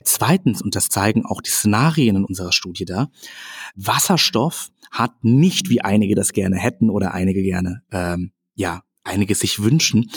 Zweitens, 0.03 0.61
und 0.61 0.75
das 0.75 0.89
zeigen 0.89 1.25
auch 1.25 1.41
die 1.41 1.49
Szenarien 1.49 2.17
in 2.17 2.25
unserer 2.25 2.51
Studie 2.51 2.83
da, 2.83 3.09
Wasserstoff 3.77 4.69
hat 4.91 5.23
nicht, 5.23 5.69
wie 5.69 5.79
einige 5.79 6.13
das 6.13 6.33
gerne 6.33 6.57
hätten 6.57 6.89
oder 6.89 7.13
einige 7.13 7.41
gerne 7.41 7.83
ähm, 7.93 8.33
ja 8.55 8.81
einige 9.05 9.35
sich 9.35 9.61
wünschen, 9.61 10.11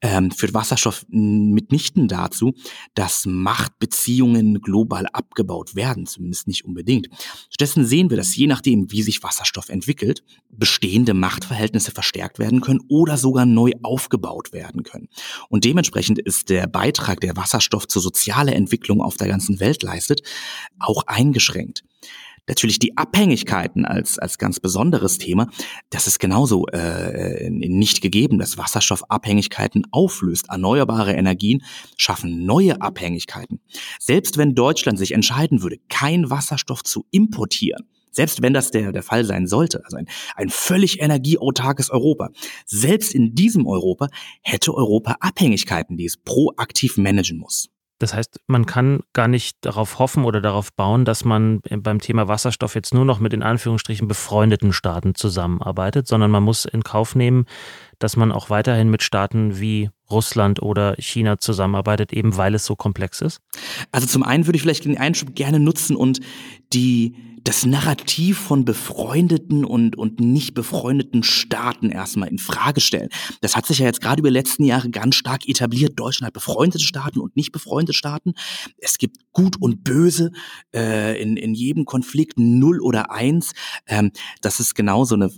ähm, 0.00 0.30
führt 0.30 0.54
Wasserstoff 0.54 1.04
mitnichten 1.08 2.08
dazu, 2.08 2.54
dass 2.94 3.26
Machtbeziehungen 3.26 4.60
global 4.60 5.06
abgebaut 5.12 5.74
werden, 5.74 6.06
zumindest 6.06 6.46
nicht 6.46 6.64
unbedingt. 6.64 7.08
Stattdessen 7.50 7.84
sehen 7.84 8.10
wir, 8.10 8.16
dass 8.16 8.36
je 8.36 8.46
nachdem, 8.46 8.92
wie 8.92 9.02
sich 9.02 9.22
Wasserstoff 9.22 9.68
entwickelt, 9.68 10.22
bestehende 10.50 11.14
Machtverhältnisse 11.14 11.90
verstärkt 11.90 12.38
werden 12.38 12.60
können 12.60 12.80
oder 12.88 13.16
sogar 13.16 13.46
neu 13.46 13.72
aufgebaut 13.82 14.52
werden 14.52 14.82
können. 14.82 15.08
Und 15.48 15.64
dementsprechend 15.64 16.18
ist 16.18 16.50
der 16.50 16.66
Beitrag, 16.66 17.20
der 17.20 17.36
Wasserstoff 17.36 17.88
zur 17.88 18.02
sozialen 18.02 18.54
Entwicklung 18.54 19.00
auf 19.00 19.16
der 19.16 19.28
ganzen 19.28 19.60
Welt 19.60 19.82
leistet, 19.82 20.22
auch 20.78 21.04
eingeschränkt. 21.06 21.84
Natürlich 22.46 22.78
die 22.78 22.96
Abhängigkeiten 22.96 23.84
als, 23.84 24.18
als 24.18 24.38
ganz 24.38 24.60
besonderes 24.60 25.18
Thema, 25.18 25.48
das 25.90 26.06
ist 26.06 26.18
genauso 26.18 26.66
äh, 26.66 27.48
nicht 27.50 28.02
gegeben, 28.02 28.38
dass 28.38 28.58
Wasserstoff 28.58 29.02
Abhängigkeiten 29.10 29.86
auflöst. 29.90 30.46
Erneuerbare 30.50 31.14
Energien 31.14 31.62
schaffen 31.96 32.44
neue 32.44 32.80
Abhängigkeiten. 32.82 33.60
Selbst 33.98 34.36
wenn 34.36 34.54
Deutschland 34.54 34.98
sich 34.98 35.12
entscheiden 35.12 35.62
würde, 35.62 35.78
kein 35.88 36.28
Wasserstoff 36.28 36.82
zu 36.82 37.06
importieren, 37.10 37.88
selbst 38.14 38.42
wenn 38.42 38.54
das 38.54 38.70
der, 38.70 38.92
der 38.92 39.02
Fall 39.02 39.24
sein 39.24 39.46
sollte, 39.46 39.84
also 39.84 39.96
ein, 39.96 40.06
ein 40.36 40.48
völlig 40.48 41.00
energieautarkes 41.00 41.90
Europa, 41.90 42.30
selbst 42.64 43.14
in 43.14 43.34
diesem 43.34 43.66
Europa 43.66 44.08
hätte 44.42 44.74
Europa 44.74 45.16
Abhängigkeiten, 45.20 45.96
die 45.96 46.06
es 46.06 46.16
proaktiv 46.16 46.96
managen 46.96 47.38
muss. 47.38 47.73
Das 47.98 48.12
heißt, 48.12 48.40
man 48.46 48.66
kann 48.66 49.00
gar 49.12 49.28
nicht 49.28 49.56
darauf 49.60 49.98
hoffen 49.98 50.24
oder 50.24 50.40
darauf 50.40 50.72
bauen, 50.72 51.04
dass 51.04 51.24
man 51.24 51.60
beim 51.70 52.00
Thema 52.00 52.26
Wasserstoff 52.26 52.74
jetzt 52.74 52.92
nur 52.92 53.04
noch 53.04 53.20
mit 53.20 53.32
in 53.32 53.42
Anführungsstrichen 53.42 54.08
befreundeten 54.08 54.72
Staaten 54.72 55.14
zusammenarbeitet, 55.14 56.08
sondern 56.08 56.30
man 56.30 56.42
muss 56.42 56.64
in 56.64 56.82
Kauf 56.82 57.14
nehmen, 57.14 57.46
dass 57.98 58.16
man 58.16 58.32
auch 58.32 58.50
weiterhin 58.50 58.90
mit 58.90 59.02
Staaten 59.02 59.60
wie 59.60 59.90
Russland 60.10 60.62
oder 60.62 60.94
China 60.98 61.38
zusammenarbeitet, 61.38 62.12
eben 62.12 62.36
weil 62.36 62.54
es 62.54 62.64
so 62.64 62.76
komplex 62.76 63.20
ist? 63.20 63.40
Also 63.92 64.06
zum 64.06 64.22
einen 64.22 64.46
würde 64.46 64.56
ich 64.56 64.62
vielleicht 64.62 64.84
den 64.84 64.98
Einschub 64.98 65.34
gerne 65.34 65.60
nutzen 65.60 65.96
und 65.96 66.20
die 66.72 67.14
das 67.44 67.66
Narrativ 67.66 68.38
von 68.38 68.64
befreundeten 68.64 69.66
und, 69.66 69.96
und 69.96 70.18
nicht 70.18 70.54
befreundeten 70.54 71.22
Staaten 71.22 71.90
erstmal 71.90 72.28
in 72.28 72.38
Frage 72.38 72.80
stellen. 72.80 73.10
Das 73.42 73.54
hat 73.54 73.66
sich 73.66 73.80
ja 73.80 73.86
jetzt 73.86 74.00
gerade 74.00 74.20
über 74.20 74.30
die 74.30 74.34
letzten 74.34 74.64
Jahre 74.64 74.88
ganz 74.88 75.14
stark 75.14 75.46
etabliert. 75.46 75.92
Deutschland 75.96 76.28
hat 76.28 76.32
befreundete 76.32 76.82
Staaten 76.82 77.20
und 77.20 77.36
nicht 77.36 77.52
befreundete 77.52 77.96
Staaten. 77.96 78.32
Es 78.78 78.96
gibt 78.96 79.18
Gut 79.32 79.60
und 79.60 79.84
Böse 79.84 80.32
äh, 80.74 81.20
in, 81.20 81.36
in 81.36 81.54
jedem 81.54 81.84
Konflikt, 81.84 82.38
null 82.38 82.80
oder 82.80 83.10
eins. 83.10 83.52
Ähm, 83.86 84.10
das 84.40 84.58
ist 84.58 84.74
genau 84.74 85.04
so 85.04 85.14
eine 85.14 85.30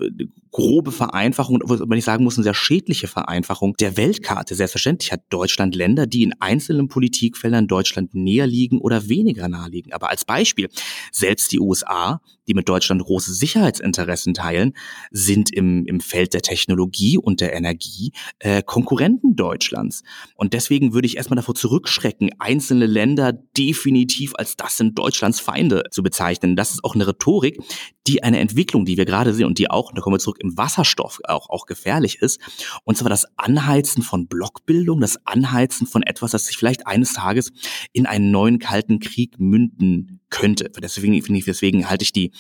grobe 0.53 0.93
Vereinfachung, 0.93 1.61
wenn 1.67 1.99
ich 1.99 2.05
sagen 2.05 2.25
muss, 2.25 2.37
eine 2.37 2.45
sehr 2.45 2.55
schädliche 2.55 3.09
Vereinfachung 3.09 3.75
der 3.81 3.97
Weltkarte. 3.99 4.55
Selbstverständlich 4.57 5.13
hat 5.13 5.23
Deutschland 5.31 5.75
Länder, 5.75 6.07
die 6.07 6.23
in 6.23 6.35
einzelnen 6.41 6.89
Politikfeldern 6.89 7.69
Deutschland 7.69 8.15
näher 8.15 8.47
liegen 8.47 8.79
oder 8.79 9.09
weniger 9.09 9.49
nahe 9.49 9.69
liegen. 9.69 9.93
Aber 9.93 10.11
als 10.11 10.25
Beispiel, 10.25 10.69
selbst 11.13 11.53
die 11.53 11.61
USA, 11.61 12.21
die 12.49 12.55
mit 12.55 12.69
Deutschland 12.69 13.03
große 13.03 13.35
Sicherheitsinteressen 13.35 14.35
teilen, 14.35 14.73
sind 15.11 15.53
im, 15.53 15.85
im 15.87 16.01
Feld 16.01 16.35
der 16.35 16.43
Technologie 16.43 17.19
und 17.19 17.41
der 17.41 17.55
Energie 17.55 18.13
äh, 18.39 18.63
Konkurrenten 18.63 19.37
Deutschlands. 19.37 20.03
Und 20.37 20.53
deswegen 20.53 20.93
würde 20.93 21.07
ich 21.07 21.17
erstmal 21.17 21.37
davor 21.37 21.55
zurückschrecken, 21.55 22.31
einzelne 22.39 22.87
Länder 22.87 23.33
definitiv 23.33 24.33
als 24.37 24.57
das 24.57 24.77
sind 24.77 24.99
Deutschlands 24.99 25.41
Feinde 25.41 25.85
zu 25.91 26.03
bezeichnen. 26.03 26.57
Das 26.57 26.71
ist 26.71 26.85
auch 26.85 26.95
eine 26.95 27.07
Rhetorik, 27.07 27.59
die 28.07 28.23
eine 28.23 28.39
Entwicklung, 28.39 28.85
die 28.85 28.97
wir 28.97 29.05
gerade 29.05 29.35
sehen 29.35 29.47
und 29.47 29.59
die 29.59 29.71
auch, 29.71 29.93
da 29.93 30.01
kommen 30.01 30.15
wir 30.15 30.21
zurück, 30.21 30.39
im 30.41 30.57
Wasserstoff 30.57 31.21
auch, 31.25 31.51
auch 31.51 31.67
gefährlich 31.67 32.23
ist. 32.23 32.41
Und 32.85 32.97
zwar 32.97 33.11
das 33.11 33.27
Anheizen 33.37 34.03
von 34.03 34.29
Blockbildung, 34.47 35.01
das 35.01 35.19
Anheizen 35.27 35.87
von 35.87 36.03
etwas, 36.03 36.31
das 36.31 36.47
sich 36.47 36.57
vielleicht 36.57 36.87
eines 36.87 37.15
Tages 37.15 37.53
in 37.93 38.07
einen 38.07 38.31
neuen 38.31 38.59
kalten 38.59 39.01
Krieg 39.01 39.41
münden 39.41 40.21
könnte. 40.31 40.71
Deswegen, 40.81 41.21
deswegen 41.45 41.89
halte 41.89 42.05
ich 42.05 42.13
die, 42.13 42.31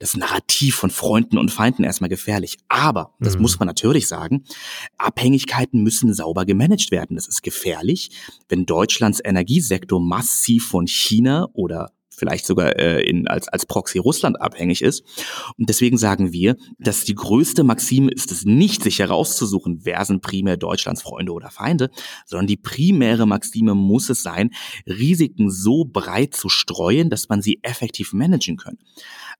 das 0.00 0.16
Narrativ 0.16 0.74
von 0.74 0.90
Freunden 0.90 1.38
und 1.38 1.50
Feinden 1.50 1.84
erstmal 1.84 2.10
gefährlich. 2.10 2.58
Aber, 2.68 3.14
das 3.20 3.36
mhm. 3.36 3.42
muss 3.42 3.58
man 3.58 3.66
natürlich 3.66 4.08
sagen, 4.08 4.44
Abhängigkeiten 4.98 5.82
müssen 5.82 6.12
sauber 6.14 6.44
gemanagt 6.44 6.90
werden. 6.90 7.16
Das 7.16 7.28
ist 7.28 7.42
gefährlich, 7.42 8.10
wenn 8.48 8.66
Deutschlands 8.66 9.20
Energiesektor 9.24 10.00
massiv 10.00 10.66
von 10.66 10.86
China 10.86 11.48
oder 11.52 11.92
vielleicht 12.22 12.46
sogar 12.46 12.78
äh, 12.78 13.02
in, 13.02 13.26
als, 13.26 13.48
als 13.48 13.66
Proxy 13.66 13.98
Russland 13.98 14.40
abhängig 14.40 14.80
ist. 14.80 15.02
Und 15.58 15.68
deswegen 15.68 15.98
sagen 15.98 16.32
wir, 16.32 16.56
dass 16.78 17.02
die 17.02 17.16
größte 17.16 17.64
Maxime 17.64 18.12
ist 18.12 18.30
es 18.30 18.44
nicht, 18.44 18.84
sich 18.84 19.00
herauszusuchen, 19.00 19.80
wer 19.82 20.04
sind 20.04 20.22
primär 20.22 20.56
Deutschlands 20.56 21.02
Freunde 21.02 21.32
oder 21.32 21.50
Feinde, 21.50 21.90
sondern 22.24 22.46
die 22.46 22.56
primäre 22.56 23.26
Maxime 23.26 23.74
muss 23.74 24.08
es 24.08 24.22
sein, 24.22 24.50
Risiken 24.86 25.50
so 25.50 25.84
breit 25.84 26.34
zu 26.34 26.48
streuen, 26.48 27.10
dass 27.10 27.28
man 27.28 27.42
sie 27.42 27.58
effektiv 27.62 28.12
managen 28.12 28.56
kann. 28.56 28.78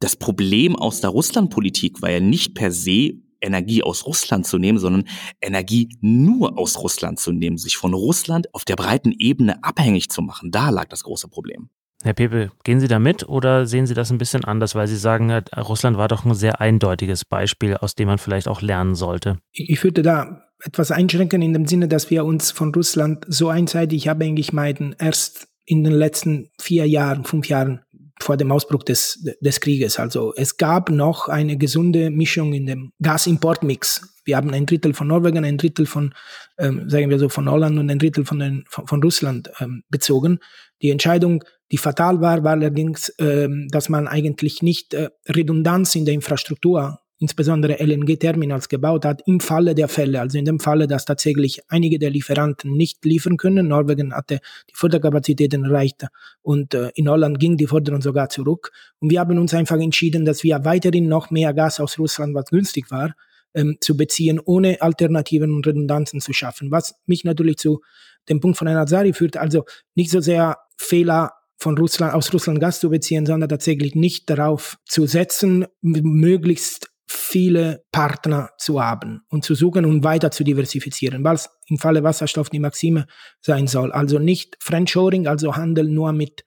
Das 0.01 0.17
Problem 0.17 0.75
aus 0.75 1.01
der 1.01 1.11
Russlandpolitik 1.11 2.03
war 2.03 2.11
ja 2.11 2.19
nicht 2.19 2.57
per 2.57 2.73
se 2.73 3.13
Energie 3.41 3.85
aus 3.85 4.07
Russland 4.07 4.45
zu 4.45 4.59
nehmen, 4.59 4.79
sondern 4.79 5.05
Energie 5.41 5.89
nur 6.01 6.59
aus 6.59 6.79
Russland 6.79 7.21
zu 7.21 7.31
nehmen, 7.31 7.59
sich 7.59 7.77
von 7.77 7.95
Russland 7.95 8.53
auf 8.53 8.65
der 8.65 8.75
breiten 8.75 9.13
Ebene 9.17 9.63
abhängig 9.63 10.09
zu 10.09 10.21
machen. 10.21 10.51
Da 10.51 10.71
lag 10.71 10.89
das 10.89 11.05
große 11.05 11.29
Problem. 11.29 11.69
Herr 12.03 12.15
Pepe, 12.15 12.51
gehen 12.65 12.81
Sie 12.81 12.89
da 12.89 12.99
mit 12.99 13.29
oder 13.29 13.67
sehen 13.67 13.87
Sie 13.87 13.95
das 13.95 14.11
ein 14.11 14.19
bisschen 14.19 14.45
anders, 14.45 14.75
weil 14.75 14.89
Sie 14.89 14.97
sagen, 14.97 15.31
Russland 15.57 15.97
war 15.97 16.09
doch 16.09 16.25
ein 16.25 16.35
sehr 16.35 16.61
eindeutiges 16.61 17.25
Beispiel, 17.25 17.77
aus 17.77 17.95
dem 17.95 18.09
man 18.09 18.19
vielleicht 18.19 18.49
auch 18.49 18.61
lernen 18.61 18.97
sollte? 18.97 19.39
Ich 19.53 19.83
würde 19.85 20.03
da 20.03 20.43
etwas 20.65 20.91
einschränken 20.91 21.43
in 21.43 21.53
dem 21.53 21.67
Sinne, 21.67 21.89
dass 21.89 22.11
wir 22.11 22.25
uns 22.25 22.51
von 22.51 22.75
Russland 22.75 23.25
so 23.29 23.49
einseitig 23.49 24.11
abhängig 24.11 24.53
meiden, 24.53 24.97
erst 24.99 25.49
in 25.65 25.85
den 25.85 25.93
letzten 25.93 26.51
vier 26.61 26.89
Jahren, 26.89 27.25
fünf 27.25 27.49
Jahren 27.49 27.83
vor 28.21 28.37
dem 28.37 28.53
Ausbruch 28.53 28.83
des, 28.83 29.25
des 29.41 29.61
Krieges. 29.61 29.99
Also 29.99 30.33
es 30.37 30.57
gab 30.57 30.91
noch 30.91 31.29
eine 31.29 31.57
gesunde 31.57 32.11
Mischung 32.11 32.53
in 32.53 32.67
dem 32.67 32.93
Gasimportmix. 33.01 34.21
Wir 34.25 34.37
haben 34.37 34.51
ein 34.51 34.67
Drittel 34.67 34.95
von 34.95 35.09
Norwegen, 35.09 35.45
ein 35.45 35.59
Drittel 35.59 35.87
von, 35.87 36.15
ähm, 36.59 36.89
sagen 36.89 37.11
wir 37.11 37.19
so, 37.19 37.29
von 37.29 37.51
Holland 37.51 37.79
und 37.79 37.91
ein 37.91 37.99
Drittel 37.99 38.25
von, 38.25 38.39
den, 38.39 38.65
von, 38.69 38.87
von 38.87 39.03
Russland 39.03 39.51
ähm, 39.59 39.83
bezogen. 39.89 40.39
Die 40.83 40.91
Entscheidung 40.91 41.43
die 41.73 41.79
fatal 41.79 42.21
war, 42.21 42.45
war 42.45 42.53
allerdings, 42.53 43.09
äh, 43.19 43.49
dass 43.71 43.89
man 43.89 44.07
eigentlich 44.07 44.63
nicht 44.63 44.93
äh, 44.93 45.09
Redundanz 45.27 45.95
in 45.95 46.05
der 46.05 46.13
Infrastruktur, 46.13 47.01
insbesondere 47.19 47.83
LNG-Terminals, 47.83 48.69
gebaut 48.69 49.07
hat, 49.07 49.23
im 49.27 49.41
Falle 49.41 49.75
der 49.75 49.89
Fälle. 49.89 50.21
Also 50.21 50.39
in 50.39 50.45
dem 50.45 50.61
Falle, 50.61 50.87
dass 50.87 51.07
tatsächlich 51.07 51.63
einige 51.69 51.99
der 51.99 52.11
Lieferanten 52.11 52.73
nicht 52.73 53.03
liefern 53.07 53.39
können. 53.39 53.69
Norwegen 53.69 54.13
hatte 54.13 54.41
die 54.69 54.75
Förderkapazitäten 54.75 55.65
erreicht 55.65 56.07
und 56.43 56.75
äh, 56.75 56.91
in 56.95 57.09
Holland 57.09 57.41
ging 57.41 57.57
die 57.57 57.67
Förderung 57.67 58.03
sogar 58.03 58.29
zurück. 58.29 58.71
Und 59.01 59.11
wir 59.11 59.21
haben 59.21 59.39
uns 59.39 59.55
einfach 59.55 59.79
entschieden, 59.79 60.27
dass 60.27 60.45
wir 60.45 60.65
weiterhin 60.67 61.09
noch 61.09 61.31
mehr 61.31 61.55
Gas 61.55 61.81
aus 61.81 61.99
Russland, 61.99 62.35
was 62.35 62.51
günstig 62.51 62.91
war, 62.91 63.15
ähm, 63.55 63.79
zu 63.81 63.97
beziehen, 63.97 64.39
ohne 64.45 64.83
Alternativen 64.83 65.55
und 65.55 65.67
Redundanzen 65.67 66.21
zu 66.21 66.35
schaffen. 66.35 66.71
Was 66.71 66.95
mich 67.07 67.25
natürlich 67.25 67.57
zu 67.57 67.81
dem 68.29 68.41
Punkt 68.41 68.59
von 68.59 68.69
Herrn 68.69 68.79
Azari 68.79 69.15
führt, 69.15 69.39
also 69.39 69.65
nicht 69.95 70.11
so 70.11 70.21
sehr 70.21 70.59
Fehler 70.77 71.31
von 71.59 71.79
Russland, 71.79 72.15
aus 72.15 72.33
Russland 72.33 72.61
Gas 72.61 72.81
zu 72.81 72.91
beziehen, 72.91 73.27
sondern 73.27 73.49
tatsächlich 73.49 73.95
nicht 73.95 74.29
darauf 74.29 74.79
zu 74.85 75.07
setzen, 75.07 75.67
möglichst 75.81 76.93
viele 77.07 77.85
Partner 77.93 78.51
zu 78.59 78.83
haben 78.83 79.21
und 79.29 79.45
zu 79.45 79.55
suchen 79.55 79.85
und 79.85 80.03
weiter 80.03 80.31
zu 80.31 80.45
diversifizieren, 80.45 81.25
was 81.25 81.51
im 81.69 81.79
Falle 81.79 82.03
Wasserstoff 82.03 82.51
die 82.51 82.59
Maxime 82.59 83.07
sein 83.41 83.67
soll. 83.67 83.93
Also 83.93 84.19
nicht 84.19 84.57
Friendshoring, 84.61 85.27
also 85.27 85.55
Handel 85.57 85.89
nur 85.89 86.13
mit 86.13 86.45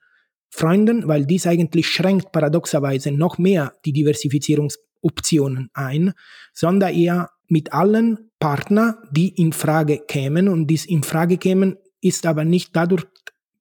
Freunden, 0.50 1.06
weil 1.06 1.26
dies 1.26 1.46
eigentlich 1.46 1.88
schränkt 1.88 2.32
paradoxerweise 2.32 3.12
noch 3.12 3.38
mehr 3.38 3.74
die 3.84 3.92
Diversifizierungsoptionen 3.92 5.70
ein, 5.74 6.12
sondern 6.52 6.94
eher 6.94 7.30
mit 7.48 7.72
allen 7.72 8.30
Partnern, 8.38 8.94
die 9.10 9.28
in 9.28 9.52
Frage 9.52 10.00
kämen 10.06 10.48
und 10.48 10.66
dies 10.66 10.84
in 10.84 11.02
Frage 11.02 11.38
kämen, 11.38 11.76
ist 12.00 12.26
aber 12.26 12.44
nicht 12.44 12.74
dadurch 12.74 13.06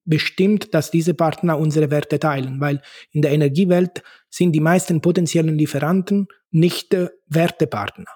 bestimmt, 0.05 0.73
dass 0.73 0.91
diese 0.91 1.13
Partner 1.13 1.57
unsere 1.57 1.91
Werte 1.91 2.19
teilen, 2.19 2.61
weil 2.61 2.81
in 3.11 3.21
der 3.21 3.31
Energiewelt 3.31 4.03
sind 4.29 4.51
die 4.53 4.59
meisten 4.59 5.01
potenziellen 5.01 5.57
Lieferanten 5.57 6.27
nicht 6.51 6.93
äh, 6.93 7.09
Wertepartner. 7.27 8.11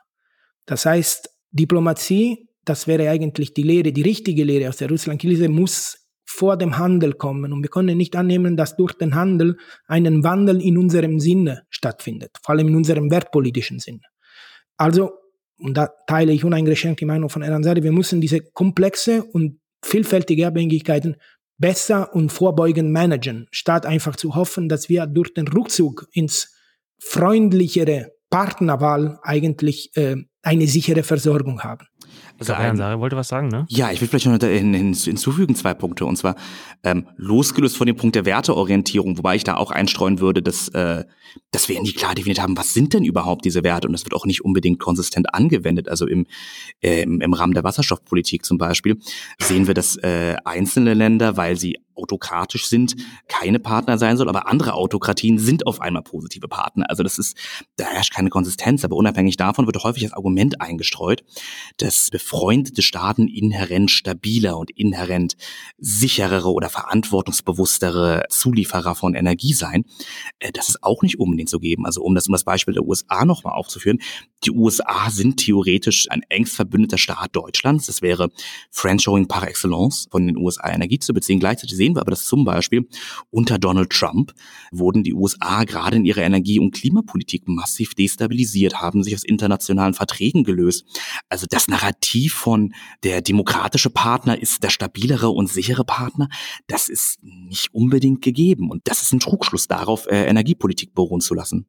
Das 0.66 0.86
heißt, 0.86 1.30
Diplomatie, 1.52 2.48
das 2.64 2.88
wäre 2.88 3.10
eigentlich 3.10 3.54
die 3.54 3.64
Lehre, 3.64 3.92
die 3.92 4.04
richtige 4.04 4.44
Lehre 4.44 4.70
aus 4.70 4.78
der 4.78 4.90
Russland-Krise, 4.90 5.50
muss 5.50 6.08
vor 6.26 6.58
dem 6.58 6.78
Handel 6.78 7.14
kommen. 7.14 7.52
Und 7.52 7.64
wir 7.64 7.70
können 7.70 7.98
nicht 7.98 8.16
annehmen, 8.16 8.56
dass 8.56 8.76
durch 8.76 8.94
den 8.94 9.16
Handel 9.16 9.58
einen 9.88 10.24
Wandel 10.24 10.62
in 10.62 10.78
unserem 10.78 11.20
Sinne 11.20 11.64
stattfindet, 11.70 12.38
vor 12.44 12.54
allem 12.54 12.68
in 12.68 12.76
unserem 12.76 13.10
wertpolitischen 13.10 13.80
Sinne. 13.80 14.04
Also, 14.78 15.12
und 15.58 15.76
da 15.76 15.90
teile 16.06 16.32
ich 16.32 16.46
uneingeschränkt 16.46 17.02
die 17.02 17.06
Meinung 17.06 17.30
von 17.30 17.42
Eransari, 17.42 17.82
wir 17.82 17.92
müssen 17.92 18.22
diese 18.22 18.42
komplexe 18.42 19.24
und 19.24 19.60
vielfältige 19.84 20.46
Abhängigkeiten 20.46 21.16
besser 21.60 22.16
und 22.16 22.32
vorbeugend 22.32 22.92
managen, 22.92 23.48
statt 23.52 23.86
einfach 23.86 24.16
zu 24.16 24.36
hoffen, 24.36 24.70
dass 24.70 24.90
wir 24.90 25.06
durch 25.06 25.34
den 25.34 25.48
Rückzug 25.48 26.08
ins 26.12 26.56
freundlichere 27.00 28.12
Partnerwahl 28.30 29.20
eigentlich 29.24 29.96
äh, 29.96 30.16
eine 30.42 30.68
sichere 30.68 31.04
Versorgung 31.04 31.62
haben. 31.62 31.86
Ein, 32.48 32.78
Sarah 32.78 33.00
wollte 33.00 33.16
was 33.16 33.28
sagen, 33.28 33.48
ne? 33.50 33.66
Ja, 33.70 33.92
ich 33.92 34.02
will 34.02 34.08
vielleicht 34.08 34.26
noch 34.26 34.40
hinzufügen 34.40 35.56
zwei 35.56 35.74
Punkte. 35.74 36.06
Und 36.06 36.18
zwar 36.18 36.36
ähm, 36.84 37.08
losgelöst 37.18 37.78
von 37.78 37.88
dem 37.88 37.96
Punkt 37.96 38.16
der 38.16 38.26
Werteorientierung, 38.26 39.18
wobei 39.18 39.36
ich 39.36 39.44
da 39.44 39.58
auch 39.58 39.72
einstreuen 39.72 40.20
würde, 40.20 40.42
dass, 40.42 40.70
äh, 40.70 41.04
dass 41.52 41.70
wir 41.70 41.82
nie 41.82 41.94
klar 41.94 42.16
definiert 42.16 42.42
haben, 42.42 42.58
was 42.58 42.74
sind 42.74 42.94
denn 42.94 43.04
überhaupt 43.04 43.46
diese 43.46 43.64
Werte? 43.64 43.88
Und 43.88 43.94
das 43.94 44.06
wird 44.06 44.14
auch 44.14 44.26
nicht 44.26 44.44
unbedingt 44.44 44.80
konsistent 44.80 45.34
angewendet. 45.34 45.90
Also 45.90 46.08
im, 46.08 46.26
äh, 46.82 47.04
im 47.04 47.34
Rahmen 47.34 47.54
der 47.54 47.64
Wasserstoffpolitik 47.64 48.46
zum 48.46 48.58
Beispiel 48.58 48.98
sehen 49.40 49.68
wir, 49.68 49.74
dass 49.74 49.96
äh, 49.98 50.36
einzelne 50.46 50.94
Länder, 50.94 51.38
weil 51.38 51.58
sie 51.58 51.78
autokratisch 52.00 52.68
sind, 52.68 52.96
keine 53.28 53.60
Partner 53.60 53.98
sein 53.98 54.18
soll, 54.18 54.30
aber 54.30 54.48
andere 54.48 54.74
Autokratien 54.74 55.38
sind 55.38 55.68
auf 55.68 55.82
einmal 55.82 56.02
positive 56.02 56.48
Partner. 56.48 56.90
Also 56.90 57.04
das 57.04 57.18
ist, 57.18 57.38
da 57.76 57.86
herrscht 57.86 58.14
keine 58.14 58.30
Konsistenz, 58.30 58.84
aber 58.86 58.96
unabhängig 58.96 59.38
davon 59.38 59.66
wird 59.66 59.84
häufig 59.84 60.04
das 60.04 60.14
Argument 60.14 60.62
eingestreut, 60.62 61.24
dass 61.78 62.10
befreundete 62.30 62.84
Staaten 62.84 63.28
inhärent 63.28 63.90
stabiler 63.90 64.58
und 64.58 64.70
inhärent 64.72 65.36
sicherere 65.80 66.52
oder 66.52 66.70
verantwortungsbewusstere 66.70 68.26
Zulieferer 68.30 68.94
von 68.94 69.16
Energie 69.16 69.54
seien. 69.54 69.86
Äh, 70.38 70.52
das 70.52 70.70
ist 70.70 70.84
auch 70.84 71.02
nicht 71.02 71.20
unbedingt 71.20 71.50
so 71.50 71.60
geben. 71.60 71.86
Also 71.86 72.04
um 72.04 72.14
das, 72.14 72.28
um 72.28 72.34
das 72.34 72.44
Beispiel 72.44 72.76
der 72.76 72.86
USA 72.86 73.26
nochmal 73.26 73.54
aufzuführen, 73.54 74.00
die 74.46 74.52
USA 74.52 75.10
sind 75.10 75.38
theoretisch 75.38 76.10
ein 76.12 76.22
engst 76.30 76.56
verbündeter 76.56 76.98
Staat 76.98 77.36
Deutschlands. 77.36 77.88
Das 77.88 78.02
wäre 78.02 78.30
Friendshoring 78.72 79.28
par 79.28 79.48
excellence 79.48 80.08
von 80.12 80.28
den 80.28 80.38
USA 80.38 80.72
Energie 80.72 81.00
zu 81.00 81.14
beziehen. 81.14 81.40
Gleichzeitig 81.40 81.76
sehen 81.76 81.96
wir 81.96 82.02
aber, 82.02 82.12
dass 82.12 82.26
zum 82.26 82.46
Beispiel 82.46 82.88
unter 83.32 83.58
Donald 83.58 83.90
Trump 83.90 84.34
wurden 84.72 85.04
die 85.04 85.14
USA 85.14 85.64
gerade 85.64 85.98
in 85.98 86.06
ihrer 86.06 86.22
Energie- 86.22 86.60
und 86.60 86.74
Klimapolitik 86.74 87.48
massiv 87.48 87.96
destabilisiert, 87.96 88.82
haben 88.82 89.04
sich 89.04 89.16
aus 89.16 89.24
internationalen 89.24 89.94
Verträgen 89.94 90.44
gelöst. 90.44 90.86
Also 91.28 91.46
das 91.50 91.68
Narrativ 91.68 92.19
von 92.28 92.74
der 93.04 93.22
demokratische 93.22 93.90
Partner 93.90 94.38
ist 94.38 94.64
der 94.64 94.70
stabilere 94.70 95.30
und 95.30 95.48
sichere 95.48 95.86
Partner, 95.86 96.28
das 96.68 96.90
ist 96.90 97.24
nicht 97.24 97.74
unbedingt 97.74 98.22
gegeben. 98.22 98.70
Und 98.70 98.82
das 98.90 99.02
ist 99.02 99.14
ein 99.14 99.22
Trugschluss 99.22 99.68
darauf, 99.68 100.08
äh, 100.08 100.26
Energiepolitik 100.26 100.94
beruhen 100.94 101.22
zu 101.22 101.34
lassen. 101.34 101.68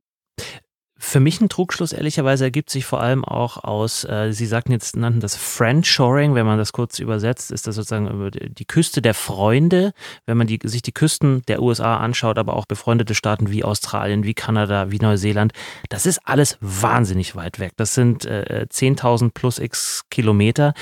Für 1.03 1.19
mich 1.19 1.41
ein 1.41 1.49
Trugschluss 1.49 1.93
ehrlicherweise 1.93 2.45
ergibt 2.45 2.69
sich 2.69 2.85
vor 2.85 3.01
allem 3.01 3.25
auch 3.25 3.65
aus, 3.65 4.05
äh, 4.05 4.33
Sie 4.33 4.45
sagten 4.45 4.71
jetzt, 4.73 4.97
nannten 4.97 5.21
das 5.21 5.35
Friendshoring, 5.35 6.35
wenn 6.35 6.45
man 6.45 6.59
das 6.59 6.75
kurz 6.75 6.99
übersetzt, 6.99 7.51
ist 7.51 7.67
das 7.67 7.77
sozusagen 7.77 8.07
über 8.09 8.31
die 8.31 8.65
Küste 8.67 9.01
der 9.01 9.15
Freunde, 9.15 9.95
wenn 10.27 10.37
man 10.37 10.47
die, 10.47 10.61
sich 10.63 10.83
die 10.83 10.93
Küsten 10.93 11.41
der 11.49 11.63
USA 11.63 11.97
anschaut, 11.97 12.37
aber 12.37 12.55
auch 12.55 12.67
befreundete 12.67 13.15
Staaten 13.15 13.51
wie 13.51 13.65
Australien, 13.65 14.25
wie 14.25 14.35
Kanada, 14.35 14.91
wie 14.91 14.99
Neuseeland, 14.99 15.53
das 15.89 16.05
ist 16.05 16.21
alles 16.25 16.59
wahnsinnig 16.61 17.35
weit 17.35 17.59
weg. 17.59 17.73
Das 17.79 17.95
sind 17.95 18.27
äh, 18.27 18.67
10.000 18.71 19.31
plus 19.33 19.59
x 19.59 20.03
Kilometer. 20.11 20.75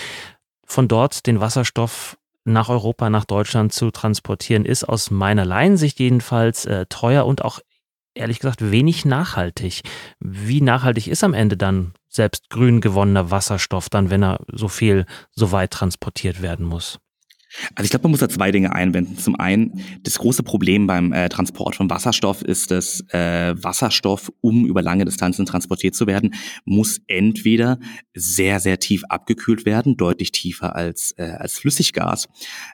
Von 0.67 0.89
dort 0.89 1.29
den 1.29 1.39
Wasserstoff 1.39 2.19
nach 2.45 2.71
Europa, 2.71 3.09
nach 3.09 3.25
Deutschland 3.25 3.73
zu 3.73 3.93
transportieren, 3.93 4.65
ist 4.65 4.83
aus 4.83 5.13
meiner 5.13 5.45
Laiensicht 5.45 6.01
jedenfalls 6.01 6.67
äh, 6.67 6.87
teuer 6.89 7.25
und 7.25 7.45
auch 7.45 7.61
ehrlich 8.19 8.41
gesagt 8.41 8.71
wenig 8.71 9.05
nachhaltig. 9.05 9.83
Wie 10.21 10.61
nachhaltig 10.61 11.09
ist 11.09 11.25
am 11.25 11.35
Ende 11.35 11.57
dann 11.57 11.93
selbst 12.09 12.51
grün 12.51 12.81
gewonnener 12.81 13.31
Wasserstoff 13.31 13.89
dann, 13.89 14.11
wenn 14.11 14.23
er 14.23 14.41
so 14.53 14.69
viel 14.69 15.07
so 15.31 15.53
weit 15.53 15.71
transportiert 15.71 16.43
werden 16.43 16.67
muss? 16.67 16.99
Also 17.75 17.85
ich 17.85 17.91
glaube, 17.91 18.05
man 18.05 18.13
muss 18.13 18.21
da 18.21 18.29
zwei 18.29 18.51
Dinge 18.51 18.75
einwenden. 18.75 19.19
Zum 19.19 19.39
einen, 19.39 19.85
das 20.03 20.19
große 20.19 20.43
Problem 20.43 20.87
beim 20.87 21.13
äh, 21.13 21.29
Transport 21.29 21.77
von 21.77 21.91
Wasserstoff 21.91 22.43
ist, 22.43 22.71
dass 22.71 23.01
äh, 23.11 23.55
Wasserstoff, 23.63 24.33
um 24.41 24.67
über 24.67 24.83
lange 24.83 25.05
Distanzen 25.05 25.47
transportiert 25.47 25.95
zu 25.95 26.07
werden, 26.07 26.35
muss 26.65 27.01
entweder 27.07 27.79
sehr, 28.15 28.61
sehr 28.61 28.79
tief 28.79 29.05
abgekühlt 29.09 29.65
werden, 29.67 29.97
deutlich 29.97 30.33
tiefer 30.33 30.75
als, 30.77 31.13
äh, 31.19 31.23
als 31.23 31.59
Flüssiggas, 31.59 32.29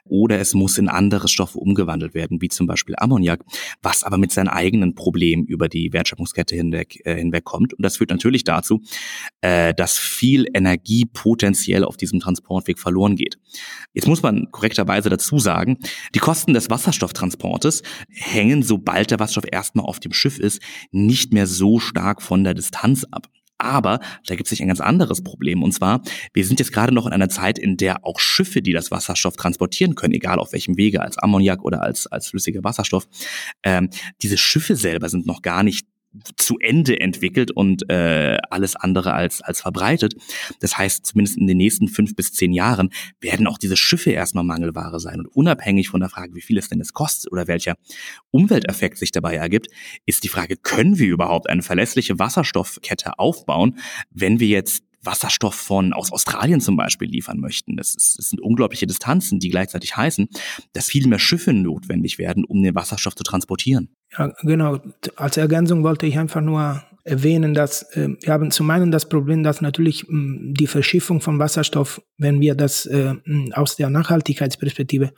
oder 0.05 0.39
es 0.39 0.53
muss 0.53 0.77
in 0.77 0.89
andere 0.89 1.27
Stoffe 1.27 1.57
umgewandelt 1.57 2.13
werden, 2.13 2.41
wie 2.41 2.49
zum 2.49 2.67
Beispiel 2.67 2.95
Ammoniak, 2.97 3.43
was 3.81 4.03
aber 4.03 4.17
mit 4.17 4.31
seinen 4.31 4.49
eigenen 4.49 4.95
Problemen 4.95 5.45
über 5.45 5.69
die 5.69 5.93
Wertschöpfungskette 5.93 6.55
hinweg, 6.55 7.01
äh, 7.05 7.15
hinweg 7.15 7.43
kommt. 7.43 7.73
Und 7.73 7.83
das 7.83 7.97
führt 7.97 8.09
natürlich 8.09 8.43
dazu, 8.43 8.81
äh, 9.41 9.73
dass 9.73 9.97
viel 9.97 10.45
Energie 10.53 11.05
potenziell 11.05 11.83
auf 11.83 11.97
diesem 11.97 12.19
Transportweg 12.19 12.79
verloren 12.79 13.15
geht. 13.15 13.37
Jetzt 13.93 14.07
muss 14.07 14.21
man 14.21 14.51
korrekt 14.51 14.74
korrekterweise 14.75 15.09
dazu 15.09 15.39
sagen, 15.39 15.77
die 16.13 16.19
Kosten 16.19 16.53
des 16.53 16.69
Wasserstofftransportes 16.69 17.81
hängen, 18.09 18.63
sobald 18.63 19.11
der 19.11 19.19
Wasserstoff 19.19 19.45
erstmal 19.51 19.85
auf 19.85 19.99
dem 19.99 20.13
Schiff 20.13 20.37
ist, 20.37 20.61
nicht 20.91 21.33
mehr 21.33 21.47
so 21.47 21.79
stark 21.79 22.21
von 22.21 22.43
der 22.43 22.53
Distanz 22.53 23.05
ab. 23.11 23.27
Aber 23.57 24.01
da 24.27 24.35
gibt 24.35 24.47
es 24.47 24.49
sich 24.49 24.61
ein 24.61 24.67
ganz 24.67 24.81
anderes 24.81 25.23
Problem. 25.23 25.63
Und 25.63 25.71
zwar, 25.71 26.01
wir 26.33 26.45
sind 26.45 26.59
jetzt 26.59 26.73
gerade 26.73 26.93
noch 26.93 27.05
in 27.05 27.13
einer 27.13 27.29
Zeit, 27.29 27.57
in 27.57 27.77
der 27.77 28.05
auch 28.05 28.19
Schiffe, 28.19 28.61
die 28.61 28.73
das 28.73 28.91
Wasserstoff 28.91 29.37
transportieren 29.37 29.95
können, 29.95 30.13
egal 30.13 30.39
auf 30.39 30.51
welchem 30.51 30.75
Wege, 30.75 31.01
als 31.01 31.17
Ammoniak 31.17 31.63
oder 31.63 31.81
als, 31.81 32.05
als 32.07 32.27
flüssiger 32.27 32.65
Wasserstoff, 32.65 33.07
ähm, 33.63 33.89
diese 34.21 34.37
Schiffe 34.37 34.75
selber 34.75 35.07
sind 35.07 35.25
noch 35.25 35.41
gar 35.41 35.63
nicht 35.63 35.87
zu 36.37 36.57
Ende 36.59 36.99
entwickelt 36.99 37.51
und 37.51 37.89
äh, 37.89 38.37
alles 38.49 38.75
andere 38.75 39.13
als, 39.13 39.41
als 39.41 39.61
verbreitet. 39.61 40.15
Das 40.59 40.77
heißt, 40.77 41.05
zumindest 41.05 41.37
in 41.37 41.47
den 41.47 41.57
nächsten 41.57 41.87
fünf 41.87 42.15
bis 42.15 42.33
zehn 42.33 42.53
Jahren 42.53 42.89
werden 43.19 43.47
auch 43.47 43.57
diese 43.57 43.77
Schiffe 43.77 44.11
erstmal 44.11 44.43
Mangelware 44.43 44.99
sein. 44.99 45.19
Und 45.19 45.27
unabhängig 45.27 45.89
von 45.89 45.99
der 45.99 46.09
Frage, 46.09 46.35
wie 46.35 46.41
viel 46.41 46.57
es 46.57 46.69
denn 46.69 46.81
es 46.81 46.93
kostet 46.93 47.31
oder 47.31 47.47
welcher 47.47 47.75
Umwelteffekt 48.31 48.97
sich 48.97 49.11
dabei 49.11 49.35
ergibt, 49.35 49.67
ist 50.05 50.23
die 50.23 50.29
Frage, 50.29 50.57
können 50.57 50.99
wir 50.99 51.07
überhaupt 51.07 51.49
eine 51.49 51.61
verlässliche 51.61 52.19
Wasserstoffkette 52.19 53.19
aufbauen, 53.19 53.77
wenn 54.11 54.39
wir 54.39 54.47
jetzt 54.47 54.83
Wasserstoff 55.05 55.55
von 55.55 55.93
aus 55.93 56.11
Australien 56.11 56.61
zum 56.61 56.77
Beispiel 56.77 57.09
liefern 57.09 57.39
möchten. 57.39 57.77
Das, 57.77 57.95
ist, 57.95 58.17
das 58.17 58.29
sind 58.29 58.41
unglaubliche 58.41 58.87
Distanzen, 58.87 59.39
die 59.39 59.49
gleichzeitig 59.49 59.95
heißen, 59.95 60.27
dass 60.73 60.87
viel 60.87 61.07
mehr 61.07 61.19
Schiffe 61.19 61.53
notwendig 61.53 62.17
werden, 62.17 62.45
um 62.45 62.61
den 62.61 62.75
Wasserstoff 62.75 63.15
zu 63.15 63.23
transportieren. 63.23 63.89
Ja, 64.17 64.33
genau. 64.41 64.79
Als 65.15 65.37
Ergänzung 65.37 65.83
wollte 65.83 66.05
ich 66.05 66.17
einfach 66.17 66.41
nur 66.41 66.83
erwähnen, 67.03 67.53
dass 67.53 67.83
äh, 67.95 68.09
wir 68.19 68.33
haben 68.33 68.51
zum 68.51 68.69
einen 68.69 68.91
das 68.91 69.07
Problem, 69.07 69.43
dass 69.43 69.61
natürlich 69.61 70.05
mh, 70.07 70.53
die 70.57 70.67
Verschiffung 70.67 71.21
von 71.21 71.39
Wasserstoff, 71.39 72.01
wenn 72.17 72.41
wir 72.41 72.55
das 72.55 72.85
äh, 72.87 73.13
aus 73.53 73.75
der 73.75 73.89
Nachhaltigkeitsperspektive 73.89 75.13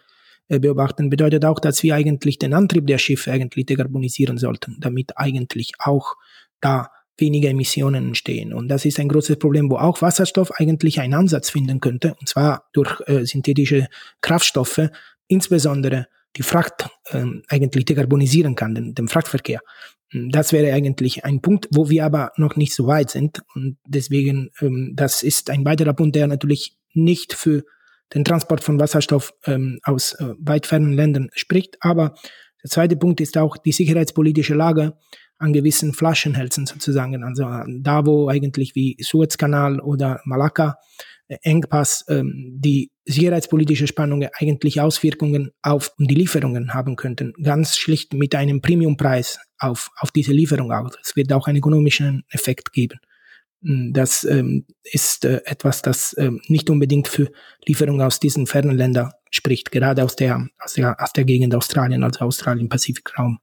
äh, 0.50 0.60
beobachten, 0.60 1.10
bedeutet 1.10 1.46
auch, 1.46 1.60
dass 1.60 1.82
wir 1.84 1.96
eigentlich 1.96 2.40
den 2.40 2.54
Antrieb 2.54 2.88
der 2.88 2.98
Schiffe 2.98 3.32
eigentlich 3.32 3.66
dekarbonisieren 3.66 4.38
sollten, 4.38 4.78
damit 4.80 5.18
eigentlich 5.18 5.74
auch 5.80 6.16
da 6.60 6.90
weniger 7.18 7.50
Emissionen 7.50 8.08
entstehen. 8.08 8.54
Und 8.54 8.68
das 8.68 8.86
ist 8.86 9.00
ein 9.00 9.10
großes 9.10 9.38
Problem, 9.38 9.70
wo 9.70 9.78
auch 9.78 10.02
Wasserstoff 10.02 10.52
eigentlich 10.52 11.00
einen 11.00 11.14
Ansatz 11.14 11.50
finden 11.50 11.80
könnte, 11.80 12.16
und 12.20 12.30
zwar 12.30 12.70
durch 12.74 13.02
äh, 13.08 13.26
synthetische 13.26 13.88
Kraftstoffe, 14.22 14.90
insbesondere 15.28 16.08
die 16.36 16.44
Fracht 16.44 16.90
äh, 17.10 17.24
eigentlich 17.48 17.86
dekarbonisieren 17.86 18.56
kann, 18.56 18.76
den, 18.76 18.94
den 18.94 19.08
Frachtverkehr. 19.08 19.62
Das 20.14 20.54
wäre 20.54 20.74
eigentlich 20.74 21.26
ein 21.26 21.42
Punkt, 21.42 21.68
wo 21.72 21.90
wir 21.90 22.06
aber 22.06 22.32
noch 22.38 22.56
nicht 22.56 22.74
so 22.74 22.88
weit 22.88 23.10
sind. 23.10 23.42
Und 23.56 23.78
deswegen, 23.86 24.52
ähm, 24.62 24.94
das 24.96 25.24
ist 25.24 25.50
ein 25.50 25.66
weiterer 25.66 25.94
Punkt, 25.94 26.16
der 26.16 26.28
natürlich 26.28 26.78
nicht 26.94 27.34
für 27.34 27.64
den 28.14 28.24
Transport 28.24 28.64
von 28.64 28.80
Wasserstoff 28.80 29.34
ähm, 29.46 29.80
aus 29.84 30.14
äh, 30.14 30.34
weit 30.40 30.66
fernen 30.66 30.94
Ländern 30.94 31.30
spricht. 31.34 31.78
Aber 31.82 32.16
der 32.64 32.70
zweite 32.70 32.96
Punkt 32.96 33.20
ist 33.20 33.38
auch 33.38 33.58
die 33.58 33.74
sicherheitspolitische 33.74 34.54
Lage 34.54 34.94
an 35.38 35.54
gewissen 35.54 35.94
Flaschenhälsen 35.94 36.66
sozusagen. 36.66 37.24
Also 37.24 37.46
da, 37.80 38.06
wo 38.06 38.30
eigentlich 38.30 38.76
wie 38.76 38.98
Suezkanal 39.00 39.80
oder 39.80 40.22
Malakka 40.26 40.78
äh, 41.28 41.38
Engpass 41.44 42.06
ähm, 42.10 42.58
die 42.60 42.92
sicherheitspolitische 43.06 43.88
Spannungen 43.88 44.30
eigentlich 44.34 44.82
Auswirkungen 44.82 45.52
auf 45.62 45.92
die 45.98 46.16
Lieferungen 46.16 46.74
haben 46.74 46.96
könnten. 46.96 47.34
Ganz 47.42 47.78
schlicht 47.78 48.14
mit 48.14 48.36
einem 48.36 48.62
Premiumpreis 48.62 49.40
auf, 49.60 49.90
auf 49.98 50.12
diese 50.12 50.34
Lieferung 50.34 50.72
auch. 50.72 50.92
Es 51.02 51.16
wird 51.16 51.32
auch 51.34 51.48
einen 51.48 51.60
ökonomischen 51.60 52.24
Effekt 52.30 52.74
geben. 52.74 53.00
Hm, 53.64 53.92
das 53.94 54.24
ähm, 54.24 54.66
ist 54.84 55.26
äh, 55.26 55.42
etwas, 55.46 55.82
das 55.82 56.16
ähm, 56.18 56.42
nicht 56.48 56.70
unbedingt 56.70 57.08
für 57.08 57.30
Lieferungen 57.66 58.02
aus 58.02 58.20
diesen 58.20 58.48
fernen 58.48 58.78
Ländern 58.78 59.12
spricht, 59.30 59.72
gerade 59.72 60.04
aus 60.04 60.16
der, 60.16 60.48
aus 60.60 60.74
der, 60.74 61.02
aus 61.02 61.14
der 61.14 61.26
Gegend 61.26 61.54
Australien, 61.56 62.04
also 62.04 62.26
Australien-Pazifikraum. 62.26 63.40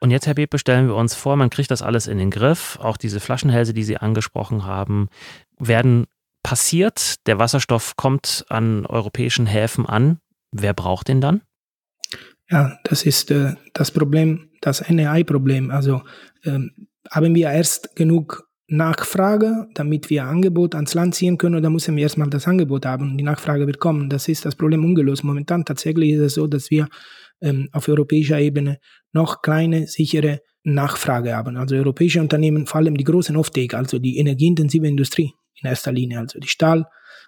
Und 0.00 0.10
jetzt, 0.10 0.26
Herr 0.26 0.34
Bepe, 0.34 0.58
stellen 0.58 0.86
wir 0.86 0.94
uns 0.94 1.14
vor, 1.14 1.36
man 1.36 1.50
kriegt 1.50 1.70
das 1.70 1.82
alles 1.82 2.06
in 2.06 2.18
den 2.18 2.30
Griff. 2.30 2.78
Auch 2.80 2.96
diese 2.96 3.20
Flaschenhälse, 3.20 3.74
die 3.74 3.82
Sie 3.82 3.96
angesprochen 3.96 4.64
haben, 4.64 5.08
werden 5.58 6.06
passiert. 6.42 7.26
Der 7.26 7.38
Wasserstoff 7.38 7.96
kommt 7.96 8.44
an 8.48 8.86
europäischen 8.86 9.46
Häfen 9.46 9.86
an. 9.86 10.18
Wer 10.52 10.72
braucht 10.72 11.08
den 11.08 11.20
dann? 11.20 11.42
Ja, 12.50 12.78
das 12.84 13.04
ist 13.04 13.30
äh, 13.30 13.54
das 13.74 13.90
Problem, 13.90 14.50
das 14.60 14.88
NEI-Problem. 14.88 15.70
Also 15.70 16.02
ähm, 16.44 16.88
haben 17.10 17.34
wir 17.34 17.50
erst 17.50 17.94
genug 17.96 18.48
Nachfrage, 18.68 19.66
damit 19.74 20.10
wir 20.10 20.24
Angebot 20.24 20.74
ans 20.74 20.94
Land 20.94 21.14
ziehen 21.14 21.38
können, 21.38 21.56
oder 21.56 21.70
müssen 21.70 21.96
wir 21.96 22.02
erstmal 22.02 22.28
das 22.28 22.46
Angebot 22.46 22.84
haben. 22.84 23.16
Die 23.16 23.24
Nachfrage 23.24 23.66
wird 23.66 23.80
kommen. 23.80 24.10
Das 24.10 24.28
ist 24.28 24.44
das 24.44 24.56
Problem 24.56 24.84
ungelöst. 24.84 25.24
Momentan 25.24 25.64
tatsächlich 25.64 26.12
ist 26.12 26.20
es 26.20 26.34
so, 26.34 26.46
dass 26.46 26.70
wir 26.70 26.88
ähm, 27.40 27.68
auf 27.72 27.88
europäischer 27.88 28.38
Ebene 28.38 28.78
noch 29.12 29.42
kleine, 29.42 29.86
sichere 29.86 30.40
Nachfrage 30.62 31.34
haben. 31.34 31.56
Also 31.56 31.76
europäische 31.76 32.20
Unternehmen, 32.20 32.66
vor 32.66 32.78
allem 32.78 32.96
die 32.96 33.04
großen 33.04 33.36
Offtake, 33.36 33.76
also 33.76 33.98
die 33.98 34.18
energieintensive 34.18 34.86
Industrie 34.86 35.32
in 35.60 35.68
erster 35.68 35.92
Linie, 35.92 36.18
also 36.18 36.38
die 36.38 36.48
Stahl- 36.48 36.86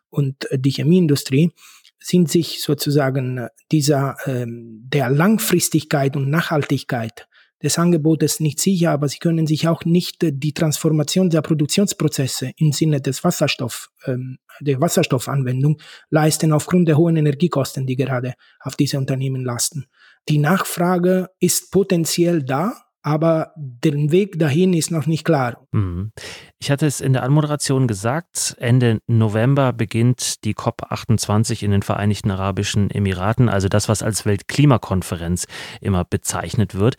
und 0.08 0.46
die 0.52 0.70
Chemieindustrie, 0.70 1.50
sind 1.98 2.30
sich 2.30 2.62
sozusagen 2.62 3.46
dieser 3.70 4.16
ähm, 4.26 4.86
der 4.88 5.10
Langfristigkeit 5.10 6.16
und 6.16 6.30
Nachhaltigkeit 6.30 7.28
des 7.62 7.78
Angebotes 7.78 8.40
nicht 8.40 8.58
sicher, 8.58 8.90
aber 8.90 9.08
sie 9.08 9.18
können 9.18 9.46
sich 9.46 9.68
auch 9.68 9.84
nicht 9.84 10.16
die 10.22 10.54
Transformation 10.54 11.28
der 11.28 11.42
Produktionsprozesse 11.42 12.52
im 12.56 12.72
Sinne 12.72 13.02
des 13.02 13.22
Wasserstoff, 13.22 13.90
ähm, 14.06 14.38
der 14.60 14.80
Wasserstoffanwendung 14.80 15.80
leisten 16.08 16.52
aufgrund 16.52 16.88
der 16.88 16.96
hohen 16.96 17.16
Energiekosten, 17.16 17.86
die 17.86 17.96
gerade 17.96 18.34
auf 18.60 18.76
diese 18.76 18.98
Unternehmen 18.98 19.44
lasten. 19.44 19.86
Die 20.28 20.38
Nachfrage 20.38 21.28
ist 21.40 21.70
potenziell 21.70 22.42
da, 22.42 22.74
aber 23.02 23.52
der 23.56 23.94
Weg 24.10 24.38
dahin 24.38 24.74
ist 24.74 24.90
noch 24.90 25.06
nicht 25.06 25.24
klar. 25.24 25.66
Mhm. 25.72 26.12
Ich 26.58 26.70
hatte 26.70 26.86
es 26.86 27.00
in 27.00 27.14
der 27.14 27.22
Anmoderation 27.22 27.88
gesagt, 27.88 28.56
Ende 28.58 29.00
November 29.06 29.72
beginnt 29.72 30.44
die 30.44 30.54
COP28 30.54 31.62
in 31.62 31.70
den 31.70 31.82
Vereinigten 31.82 32.30
Arabischen 32.30 32.90
Emiraten, 32.90 33.48
also 33.48 33.68
das, 33.68 33.88
was 33.88 34.02
als 34.02 34.26
Weltklimakonferenz 34.26 35.46
immer 35.80 36.04
bezeichnet 36.04 36.74
wird. 36.74 36.96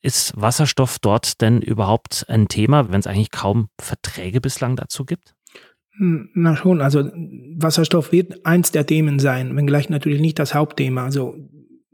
Ist 0.00 0.32
Wasserstoff 0.40 0.98
dort 0.98 1.40
denn 1.40 1.60
überhaupt 1.60 2.26
ein 2.28 2.48
Thema, 2.48 2.90
wenn 2.90 3.00
es 3.00 3.06
eigentlich 3.06 3.30
kaum 3.30 3.68
Verträge 3.80 4.40
bislang 4.40 4.76
dazu 4.76 5.04
gibt? 5.04 5.34
Hm, 5.98 6.30
na 6.34 6.56
schon, 6.56 6.80
also 6.80 7.10
Wasserstoff 7.56 8.12
wird 8.12 8.44
eins 8.46 8.70
der 8.70 8.86
Themen 8.86 9.18
sein, 9.18 9.56
wenngleich 9.56 9.88
natürlich 9.88 10.20
nicht 10.20 10.38
das 10.38 10.54
Hauptthema. 10.54 11.04
Also 11.04 11.34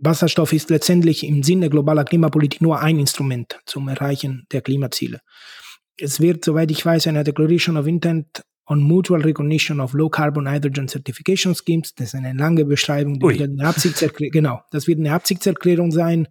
Wasserstoff 0.05 0.53
ist 0.53 0.69
letztendlich 0.69 1.25
im 1.25 1.45
Sinne 1.45 1.71
globaler 1.71 2.05
Klimapolitik 2.05 2.61
nur 2.61 2.81
ein 2.81 2.99
Instrument 2.99 3.61
zum 3.67 3.89
Erreichen 3.89 4.47
der 4.51 4.61
Klimaziele. 4.61 5.21
Es 5.97 6.21
wird, 6.21 6.45
soweit 6.45 6.71
ich 6.73 6.85
weiß, 6.85 7.07
eine 7.07 7.23
Declaration 7.23 7.77
of 7.77 7.87
Intent 7.87 8.43
on 8.67 8.83
Mutual 8.83 9.23
Recognition 9.23 9.81
of 9.81 9.93
Low 9.93 10.09
Carbon 10.09 10.51
Hydrogen 10.51 10.89
Certification 10.89 11.55
Schemes, 11.55 11.95
das 11.95 12.09
ist 12.09 12.15
eine 12.17 12.33
lange 12.33 12.65
Beschreibung, 12.65 13.21
die 13.21 13.39
wird 13.39 13.51
eine 13.51 13.69
Absichtserklärung, 13.69 14.33
genau, 14.33 14.61
das 14.73 14.89
wird 14.89 14.99
eine 14.99 15.13
Absichtserklärung 15.13 15.93
sein, 15.93 16.27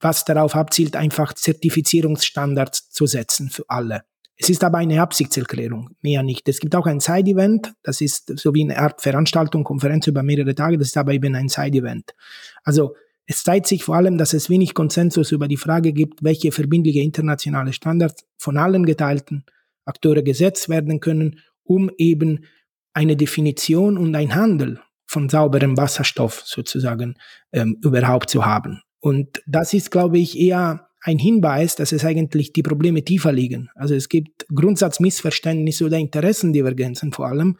was 0.00 0.24
darauf 0.24 0.54
abzielt, 0.54 0.94
einfach 0.94 1.32
Zertifizierungsstandards 1.32 2.90
zu 2.90 3.06
setzen 3.06 3.50
für 3.50 3.64
alle. 3.68 4.02
Es 4.36 4.48
ist 4.48 4.62
aber 4.62 4.78
eine 4.78 5.02
Absichtserklärung, 5.02 5.90
mehr 6.00 6.22
nicht. 6.22 6.48
Es 6.48 6.60
gibt 6.60 6.76
auch 6.76 6.86
ein 6.86 7.00
Side-Event, 7.00 7.72
das 7.82 8.00
ist 8.00 8.38
so 8.38 8.54
wie 8.54 8.62
eine 8.62 8.78
Art 8.78 9.02
Veranstaltung, 9.02 9.64
Konferenz 9.64 10.06
über 10.06 10.22
mehrere 10.22 10.54
Tage, 10.54 10.78
das 10.78 10.88
ist 10.88 10.96
aber 10.96 11.12
eben 11.12 11.34
ein 11.34 11.48
Side-Event. 11.48 12.14
Also 12.62 12.94
es 13.30 13.42
zeigt 13.42 13.66
sich 13.66 13.84
vor 13.84 13.94
allem, 13.94 14.16
dass 14.16 14.32
es 14.32 14.48
wenig 14.48 14.72
Konsensus 14.72 15.32
über 15.32 15.48
die 15.48 15.58
Frage 15.58 15.92
gibt, 15.92 16.24
welche 16.24 16.50
verbindliche 16.50 17.00
internationale 17.00 17.74
Standards 17.74 18.24
von 18.38 18.56
allen 18.56 18.86
geteilten 18.86 19.44
Akteure 19.84 20.22
gesetzt 20.22 20.70
werden 20.70 20.98
können, 20.98 21.40
um 21.62 21.90
eben 21.98 22.46
eine 22.94 23.16
Definition 23.16 23.98
und 23.98 24.14
ein 24.16 24.34
Handel 24.34 24.80
von 25.04 25.28
sauberem 25.28 25.76
Wasserstoff 25.76 26.42
sozusagen 26.46 27.16
ähm, 27.52 27.76
überhaupt 27.84 28.30
zu 28.30 28.46
haben. 28.46 28.80
Und 28.98 29.42
das 29.46 29.74
ist, 29.74 29.90
glaube 29.90 30.18
ich, 30.18 30.38
eher 30.38 30.88
ein 31.02 31.18
Hinweis, 31.18 31.76
dass 31.76 31.92
es 31.92 32.06
eigentlich 32.06 32.54
die 32.54 32.62
Probleme 32.62 33.04
tiefer 33.04 33.30
liegen. 33.30 33.68
Also 33.74 33.94
es 33.94 34.08
gibt 34.08 34.46
Grundsatzmissverständnisse 34.54 35.84
oder 35.84 35.98
Interessendivergenzen 35.98 37.12
vor 37.12 37.26
allem 37.26 37.58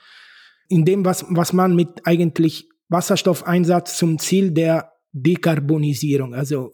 in 0.68 0.87
dem, 0.87 1.04
was, 1.04 1.26
was 1.28 1.52
man 1.52 1.76
mit 1.76 1.88
eigentlich 2.04 2.70
Wasserstoffeinsatz 2.88 3.98
zum 3.98 4.18
Ziel 4.18 4.50
der 4.50 4.92
Dekarbonisierung. 5.22 6.35
Also 6.35 6.72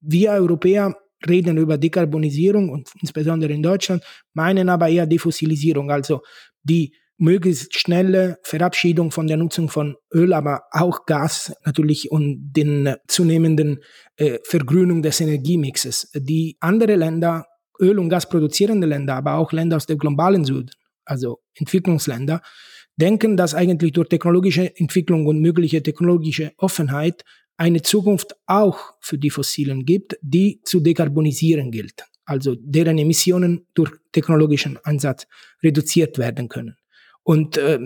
wir 0.00 0.32
Europäer 0.32 0.94
reden 1.26 1.56
über 1.56 1.78
Dekarbonisierung 1.78 2.68
und 2.68 2.90
insbesondere 3.00 3.52
in 3.52 3.62
Deutschland, 3.62 4.02
meinen 4.34 4.68
aber 4.68 4.88
eher 4.88 5.06
Defossilisierung, 5.06 5.90
also 5.90 6.20
die 6.62 6.94
möglichst 7.16 7.78
schnelle 7.78 8.38
Verabschiedung 8.42 9.10
von 9.10 9.26
der 9.26 9.36
Nutzung 9.36 9.68
von 9.68 9.96
Öl, 10.12 10.32
aber 10.32 10.62
auch 10.72 11.06
Gas 11.06 11.54
natürlich 11.64 12.10
und 12.10 12.52
den 12.52 12.94
zunehmenden 13.06 13.80
äh, 14.16 14.38
Vergrünung 14.44 15.02
des 15.02 15.20
Energiemixes. 15.20 16.10
Die 16.14 16.56
andere 16.60 16.96
Länder, 16.96 17.46
Öl- 17.80 17.98
und 17.98 18.08
Gas 18.08 18.28
produzierende 18.28 18.86
Länder, 18.86 19.14
aber 19.14 19.34
auch 19.34 19.52
Länder 19.52 19.76
aus 19.76 19.86
dem 19.86 19.98
globalen 19.98 20.44
Süden, 20.44 20.70
also 21.04 21.40
Entwicklungsländer, 21.54 22.42
denken, 22.96 23.36
dass 23.36 23.54
eigentlich 23.54 23.92
durch 23.92 24.08
technologische 24.08 24.76
Entwicklung 24.76 25.26
und 25.26 25.40
mögliche 25.40 25.82
technologische 25.82 26.52
Offenheit 26.58 27.22
eine 27.56 27.82
Zukunft 27.82 28.34
auch 28.46 28.94
für 29.00 29.18
die 29.18 29.30
Fossilen 29.30 29.84
gibt, 29.84 30.16
die 30.22 30.60
zu 30.64 30.80
dekarbonisieren 30.80 31.70
gilt, 31.70 32.04
also 32.24 32.56
deren 32.58 32.98
Emissionen 32.98 33.66
durch 33.74 33.92
technologischen 34.12 34.78
Ansatz 34.84 35.26
reduziert 35.62 36.18
werden 36.18 36.48
können. 36.48 36.76
Und 37.22 37.56
äh, 37.56 37.78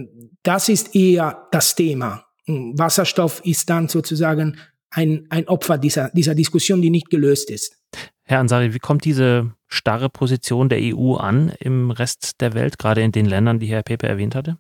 das 0.43 0.69
ist 0.69 0.95
eher 0.95 1.49
das 1.53 1.75
Thema. 1.75 2.25
Wasserstoff 2.47 3.45
ist 3.45 3.69
dann 3.69 3.89
sozusagen 3.89 4.57
ein, 4.91 5.27
ein 5.29 5.47
Opfer 5.49 5.79
dieser, 5.79 6.11
dieser 6.11 6.35
Diskussion, 6.35 6.81
die 6.81 6.91
nicht 6.91 7.11
gelöst 7.11 7.51
ist. 7.51 7.77
Herr 8.25 8.41
Ansari, 8.41 8.75
wie 8.75 8.79
kommt 8.79 9.05
diese 9.05 9.55
starre 9.69 10.09
Position 10.09 10.69
der 10.69 10.81
EU 10.83 11.15
an 11.15 11.53
im 11.61 11.91
Rest 11.91 12.41
der 12.41 12.55
Welt, 12.55 12.79
gerade 12.79 13.03
in 13.03 13.13
den 13.13 13.27
Ländern, 13.27 13.59
die 13.59 13.67
Herr 13.67 13.83
Pepe 13.83 14.09
erwähnt 14.09 14.35
hatte? 14.35 14.59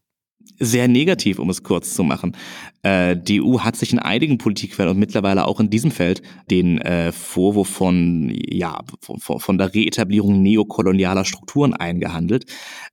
Sehr 0.58 0.88
negativ, 0.88 1.38
um 1.38 1.50
es 1.50 1.62
kurz 1.62 1.94
zu 1.94 2.02
machen. 2.02 2.37
Äh, 2.82 3.16
die 3.16 3.42
EU 3.42 3.61
hat 3.61 3.76
sich 3.76 3.92
in 3.92 3.98
einigen 3.98 4.38
Politikfeldern 4.38 4.94
und 4.94 5.00
mittlerweile 5.00 5.46
auch 5.46 5.61
in 5.61 5.68
diesem 5.68 5.90
Feld 5.90 6.22
den 6.50 6.78
äh, 6.78 7.12
Vorwurf 7.12 7.68
von, 7.68 8.32
ja, 8.32 8.80
von, 9.00 9.40
von 9.40 9.58
der 9.58 9.74
Reetablierung 9.74 10.42
neokolonialer 10.42 11.24
Strukturen 11.24 11.74
eingehandelt. 11.74 12.44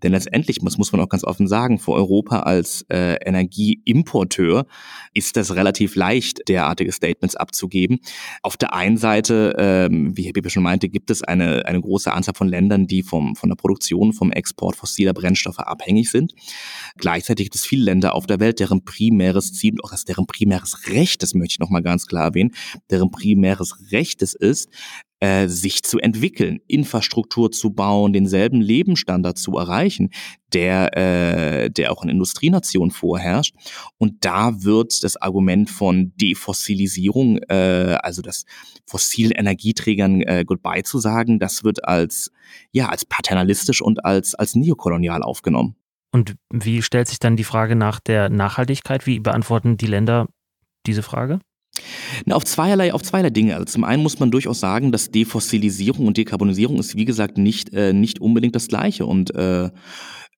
Denn 0.01 0.11
letztendlich 0.11 0.61
muss, 0.61 0.77
muss 0.77 0.91
man 0.91 1.01
auch 1.01 1.09
ganz 1.09 1.23
offen 1.23 1.47
sagen, 1.47 1.77
für 1.77 1.91
Europa 1.91 2.41
als 2.41 2.85
äh, 2.89 3.15
Energieimporteur 3.25 4.65
ist 5.13 5.37
das 5.37 5.55
relativ 5.55 5.95
leicht, 5.95 6.47
derartige 6.47 6.91
Statements 6.91 7.35
abzugeben. 7.35 7.99
Auf 8.41 8.57
der 8.57 8.73
einen 8.73 8.97
Seite, 8.97 9.55
ähm, 9.57 10.17
wie 10.17 10.23
Herr 10.23 10.33
Bebe 10.33 10.49
schon 10.49 10.63
meinte, 10.63 10.89
gibt 10.89 11.11
es 11.11 11.23
eine, 11.23 11.65
eine 11.65 11.79
große 11.79 12.11
Anzahl 12.11 12.35
von 12.35 12.47
Ländern, 12.47 12.87
die 12.87 13.03
vom, 13.03 13.35
von 13.35 13.49
der 13.49 13.55
Produktion, 13.55 14.13
vom 14.13 14.31
Export 14.31 14.75
fossiler 14.75 15.13
Brennstoffe 15.13 15.59
abhängig 15.59 16.09
sind. 16.09 16.33
Gleichzeitig 16.97 17.44
gibt 17.45 17.53
es 17.53 17.63
viele 17.63 17.83
Länder 17.83 18.15
auf 18.15 18.25
der 18.25 18.39
Welt, 18.39 18.59
deren 18.59 18.83
primäres 18.83 19.53
Ziel 19.53 19.75
auch 19.83 19.91
das 19.91 20.03
deren 20.03 20.25
primäres 20.25 20.87
Recht, 20.89 21.21
das 21.21 21.35
möchte 21.35 21.53
ich 21.53 21.59
nochmal 21.59 21.83
ganz 21.83 22.07
klar 22.07 22.23
erwähnen, 22.23 22.55
deren 22.89 23.11
primäres 23.11 23.91
Recht 23.91 24.23
es 24.23 24.33
ist, 24.33 24.67
äh, 25.19 25.47
sich 25.47 25.83
zu 25.83 25.99
entwickeln, 25.99 26.59
Infrastruktur 26.65 27.51
zu 27.51 27.69
bauen, 27.69 28.13
denselben 28.13 28.61
Lebensstandard 28.61 29.37
zu 29.37 29.57
erreichen, 29.57 30.09
der, 30.53 30.97
äh, 30.97 31.69
der 31.69 31.91
auch 31.91 32.01
in 32.01 32.09
Industrienationen 32.09 32.89
vorherrscht. 32.89 33.53
Und 33.99 34.25
da 34.25 34.63
wird 34.63 35.03
das 35.03 35.15
Argument 35.15 35.69
von 35.69 36.13
Defossilisierung, 36.15 37.37
äh, 37.47 37.97
also 38.01 38.23
das 38.23 38.45
fossilen 38.87 39.33
Energieträgern 39.33 40.21
äh, 40.21 40.45
Goodbye 40.47 40.81
zu 40.81 40.97
sagen, 40.97 41.37
das 41.37 41.63
wird 41.63 41.87
als 41.87 42.31
ja 42.71 42.89
als 42.89 43.05
paternalistisch 43.05 43.81
und 43.81 44.03
als 44.03 44.33
als 44.33 44.55
neokolonial 44.55 45.21
aufgenommen. 45.21 45.75
Und 46.15 46.35
wie 46.49 46.81
stellt 46.81 47.09
sich 47.09 47.19
dann 47.19 47.35
die 47.35 47.43
Frage 47.43 47.75
nach 47.75 47.99
der 47.99 48.29
Nachhaltigkeit? 48.29 49.05
Wie 49.05 49.19
beantworten 49.19 49.75
die 49.75 49.85
Länder 49.85 50.27
diese 50.85 51.03
Frage? 51.03 51.39
Na, 52.23 52.35
auf 52.35 52.45
zweierlei, 52.45 52.93
auf 52.93 53.03
zweierlei 53.03 53.31
Dinge. 53.31 53.55
Also 53.55 53.65
zum 53.65 53.83
einen 53.83 54.01
muss 54.01 54.17
man 54.17 54.31
durchaus 54.31 54.61
sagen, 54.61 54.93
dass 54.93 55.11
Defossilisierung 55.11 56.07
und 56.07 56.15
Dekarbonisierung 56.15 56.79
ist, 56.79 56.95
wie 56.95 57.03
gesagt, 57.03 57.37
nicht, 57.37 57.73
äh, 57.73 57.91
nicht 57.91 58.21
unbedingt 58.21 58.55
das 58.55 58.69
Gleiche. 58.69 59.05
Und 59.05 59.35
äh, 59.35 59.71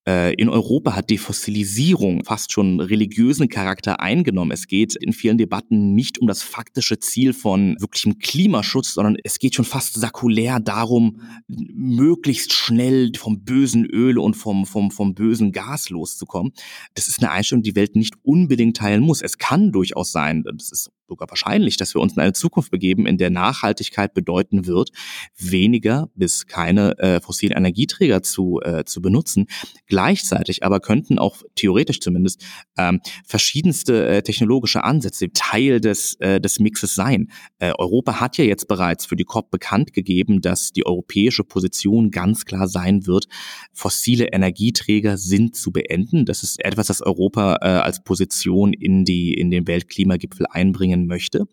in 0.08 0.50
Europa 0.50 0.96
hat 0.96 1.10
Defossilisierung 1.10 2.24
fast 2.24 2.54
schon 2.54 2.80
religiösen 2.80 3.50
Charakter 3.50 4.00
eingenommen. 4.00 4.52
Es 4.52 4.67
geht 4.67 4.96
in 4.96 5.13
vielen 5.13 5.38
Debatten 5.38 5.93
nicht 5.93 6.20
um 6.20 6.28
das 6.28 6.43
faktische 6.43 7.00
Ziel 7.00 7.34
von 7.34 7.76
wirklichem 7.80 8.17
Klimaschutz, 8.17 8.93
sondern 8.93 9.17
es 9.24 9.38
geht 9.38 9.56
schon 9.56 9.65
fast 9.65 9.96
sakulär 9.96 10.60
darum, 10.60 11.22
möglichst 11.48 12.54
schnell 12.54 13.12
vom 13.17 13.43
bösen 13.43 13.86
Öl 13.86 14.17
und 14.17 14.36
vom, 14.36 14.65
vom, 14.65 14.91
vom 14.91 15.13
bösen 15.13 15.52
Gas 15.52 15.89
loszukommen. 15.89 16.54
Das 16.96 17.08
ist 17.08 17.20
eine 17.20 17.32
Einstellung, 17.32 17.63
die 17.63 17.67
die 17.67 17.76
Welt 17.76 17.96
nicht 17.96 18.15
unbedingt 18.24 18.78
teilen 18.78 19.04
muss. 19.04 19.22
Es 19.22 19.38
kann 19.38 19.72
durchaus 19.72 20.12
sein, 20.12 20.43
das 20.43 20.72
ist 20.72 20.91
sogar 21.08 21.30
wahrscheinlich, 21.30 21.78
dass 21.78 21.93
wir 21.93 22.02
uns 22.02 22.13
in 22.13 22.20
eine 22.20 22.34
Zukunft 22.34 22.72
begeben, 22.72 23.06
in 23.06 23.17
der 23.17 23.30
Nachhaltigkeit 23.30 24.13
bedeuten 24.13 24.65
wird, 24.65 24.91
weniger 25.38 26.10
bis 26.15 26.48
keine 26.48 26.98
äh, 27.00 27.22
fossilen 27.22 27.56
Energieträger 27.56 28.24
zu, 28.24 28.60
äh, 28.63 28.84
zu 28.84 29.02
benutzen. 29.02 29.48
Gleichzeitig 29.88 30.63
aber 30.63 30.80
könnten 30.80 31.20
auch 31.20 31.43
theoretisch 31.56 32.00
zumindest 32.00 32.43
ähm, 32.78 33.00
verschiedenste 33.26 34.08
äh, 34.08 34.22
technologische 34.22 34.84
Ansätze 34.84 35.32
Teil 35.34 35.80
des, 35.80 36.15
äh, 36.15 36.39
des 36.39 36.60
Mixes 36.60 36.96
sein. 36.96 37.32
Äh, 37.60 37.74
Europa 37.78 38.20
hat 38.20 38.38
ja 38.38 38.43
jetzt 38.43 38.67
bereits 38.67 39.06
für 39.06 39.15
die 39.15 39.24
COP 39.24 39.52
bekannt 39.52 39.93
gegeben, 39.93 40.41
dass 40.41 40.74
die 40.74 40.86
europäische 40.86 41.43
Position 41.43 42.12
ganz 42.12 42.46
klar 42.46 42.67
sein 42.67 43.06
wird, 43.08 43.28
fossile 43.74 44.28
Energieträger 44.34 45.17
sind 45.17 45.56
zu 45.56 45.72
beenden. 45.72 46.26
Das 46.26 46.43
ist 46.43 46.63
etwas, 46.63 46.88
das 46.88 47.02
Europa 47.02 47.58
äh, 47.62 47.67
als 47.67 48.04
Position 48.04 48.74
in, 48.74 49.06
die, 49.06 49.34
in 49.34 49.52
den 49.52 49.67
Weltklimagipfel 49.67 50.46
einbringen 50.50 50.96
bringen 50.97 51.07
möchte. 51.07 51.47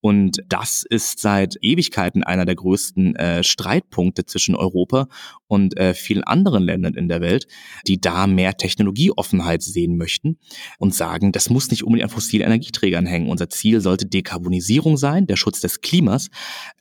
Und 0.00 0.38
das 0.48 0.84
ist 0.88 1.20
seit 1.20 1.56
Ewigkeiten 1.60 2.24
einer 2.24 2.44
der 2.44 2.54
größten 2.54 3.16
äh, 3.16 3.44
Streitpunkte 3.44 4.24
zwischen 4.24 4.54
Europa 4.54 5.08
und 5.46 5.76
äh, 5.78 5.94
vielen 5.94 6.24
anderen 6.24 6.64
Ländern 6.64 6.94
in 6.94 7.08
der 7.08 7.20
Welt, 7.20 7.46
die 7.86 8.00
da 8.00 8.26
mehr 8.26 8.56
Technologieoffenheit 8.56 9.62
sehen 9.62 9.96
möchten 9.96 10.38
und 10.78 10.94
sagen, 10.94 11.32
das 11.32 11.50
muss 11.50 11.70
nicht 11.70 11.84
unbedingt 11.84 12.10
an 12.10 12.14
fossilen 12.14 12.46
Energieträgern 12.46 13.06
hängen. 13.06 13.28
Unser 13.28 13.48
Ziel 13.48 13.80
sollte 13.80 14.06
Dekarbonisierung 14.06 14.96
sein, 14.96 15.26
der 15.26 15.36
Schutz 15.36 15.60
des 15.60 15.80
Klimas, 15.80 16.28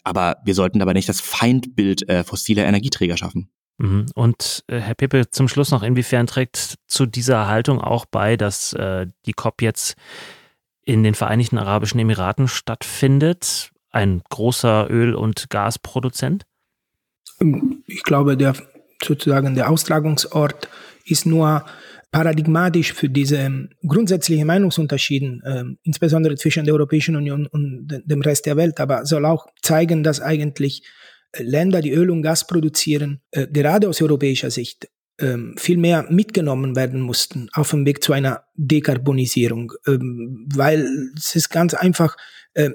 aber 0.03 0.37
wir 0.45 0.55
sollten 0.55 0.79
dabei 0.79 0.93
nicht 0.93 1.09
das 1.09 1.21
Feindbild 1.21 2.07
äh, 2.09 2.23
fossiler 2.23 2.65
Energieträger 2.65 3.17
schaffen. 3.17 3.49
Mhm. 3.77 4.07
Und 4.13 4.63
äh, 4.67 4.79
Herr 4.79 4.95
Pepe, 4.95 5.29
zum 5.29 5.47
Schluss 5.47 5.71
noch, 5.71 5.83
inwiefern 5.83 6.27
trägt 6.27 6.75
zu 6.87 7.05
dieser 7.05 7.47
Haltung 7.47 7.79
auch 7.79 8.05
bei, 8.05 8.35
dass 8.35 8.73
äh, 8.73 9.07
die 9.25 9.33
COP 9.33 9.61
jetzt 9.61 9.95
in 10.89 11.03
den 11.03 11.13
Vereinigten 11.13 11.59
Arabischen 11.59 11.99
Emiraten 11.99 12.47
stattfindet, 12.47 13.69
ein 13.91 14.23
großer 14.27 14.89
Öl- 14.89 15.13
und 15.13 15.51
Gasproduzent? 15.51 16.45
Ich 17.85 18.01
glaube, 18.01 18.35
der 18.35 18.55
sozusagen 19.03 19.53
der 19.53 19.69
Austragungsort 19.69 20.67
ist 21.05 21.27
nur 21.27 21.63
paradigmatisch 22.11 22.93
für 22.93 23.07
diese 23.07 23.69
grundsätzlichen 23.87 24.47
Meinungsunterschiede, 24.47 25.39
äh, 25.43 25.63
insbesondere 25.83 26.35
zwischen 26.35 26.65
der 26.65 26.73
Europäischen 26.73 27.15
Union 27.15 27.45
und 27.45 27.87
dem 28.05 28.21
Rest 28.21 28.47
der 28.47 28.57
Welt, 28.57 28.79
aber 28.79 29.05
soll 29.05 29.25
auch 29.25 29.45
zeigen, 29.61 30.01
dass 30.03 30.19
eigentlich 30.19 30.81
Länder, 31.37 31.81
die 31.81 31.91
Öl 31.91 32.09
und 32.09 32.23
Gas 32.23 32.47
produzieren, 32.47 33.21
äh, 33.29 33.45
gerade 33.45 33.87
aus 33.87 34.01
europäischer 34.01 34.49
Sicht 34.49 34.87
ähm, 35.19 35.55
viel 35.57 35.77
mehr 35.77 36.05
mitgenommen 36.09 36.75
werden 36.75 37.01
mussten 37.01 37.49
auf 37.53 37.71
dem 37.71 37.85
Weg 37.85 38.03
zu 38.03 38.13
einer 38.13 38.43
Dekarbonisierung, 38.55 39.73
ähm, 39.87 40.47
weil 40.53 40.87
es 41.15 41.35
ist 41.35 41.49
ganz 41.49 41.73
einfach, 41.73 42.15
äh, 42.53 42.71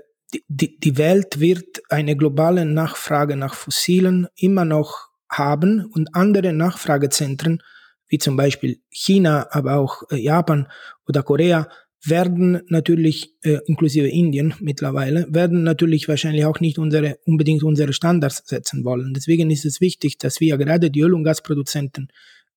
die, 0.49 0.79
die 0.79 0.99
Welt 0.99 1.41
wird 1.41 1.83
eine 1.89 2.17
globale 2.17 2.65
Nachfrage 2.65 3.37
nach 3.37 3.55
Fossilen 3.55 4.27
immer 4.37 4.65
noch 4.65 5.09
haben 5.31 5.85
und 5.93 6.15
andere 6.15 6.53
Nachfragezentren, 6.53 7.63
wie 8.09 8.19
zum 8.19 8.37
Beispiel 8.37 8.81
China, 8.91 9.49
aber 9.51 9.77
auch 9.77 10.03
äh, 10.11 10.17
Japan 10.17 10.69
oder 11.07 11.23
Korea, 11.23 11.69
werden 12.07 12.61
natürlich, 12.69 13.35
äh, 13.43 13.61
inklusive 13.67 14.09
Indien 14.09 14.55
mittlerweile, 14.61 15.27
werden 15.31 15.63
natürlich 15.63 16.07
wahrscheinlich 16.09 16.45
auch 16.45 16.61
nicht 16.61 16.79
unsere, 16.79 17.19
unbedingt 17.25 17.63
unsere 17.63 17.93
Standards 17.93 18.43
setzen 18.47 18.85
wollen. 18.85 19.15
Deswegen 19.15 19.51
ist 19.51 19.65
es 19.65 19.81
wichtig, 19.81 20.19
dass 20.19 20.41
wir 20.41 20.57
gerade 20.59 20.91
die 20.91 21.01
Öl- 21.01 21.15
und 21.15 21.25
Gasproduzenten 21.25 22.09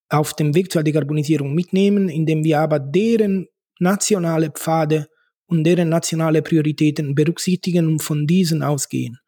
auf 0.09 0.33
dem 0.33 0.55
Weg 0.55 0.71
zur 0.71 0.83
Dekarbonisierung 0.83 1.53
mitnehmen, 1.53 2.09
indem 2.09 2.43
wir 2.43 2.59
aber 2.59 2.79
deren 2.79 3.47
nationale 3.79 4.51
Pfade 4.51 5.07
und 5.47 5.63
deren 5.63 5.89
nationale 5.89 6.41
Prioritäten 6.41 7.15
berücksichtigen 7.15 7.87
und 7.87 8.01
von 8.01 8.27
diesen 8.27 8.63
ausgehen. 8.63 9.19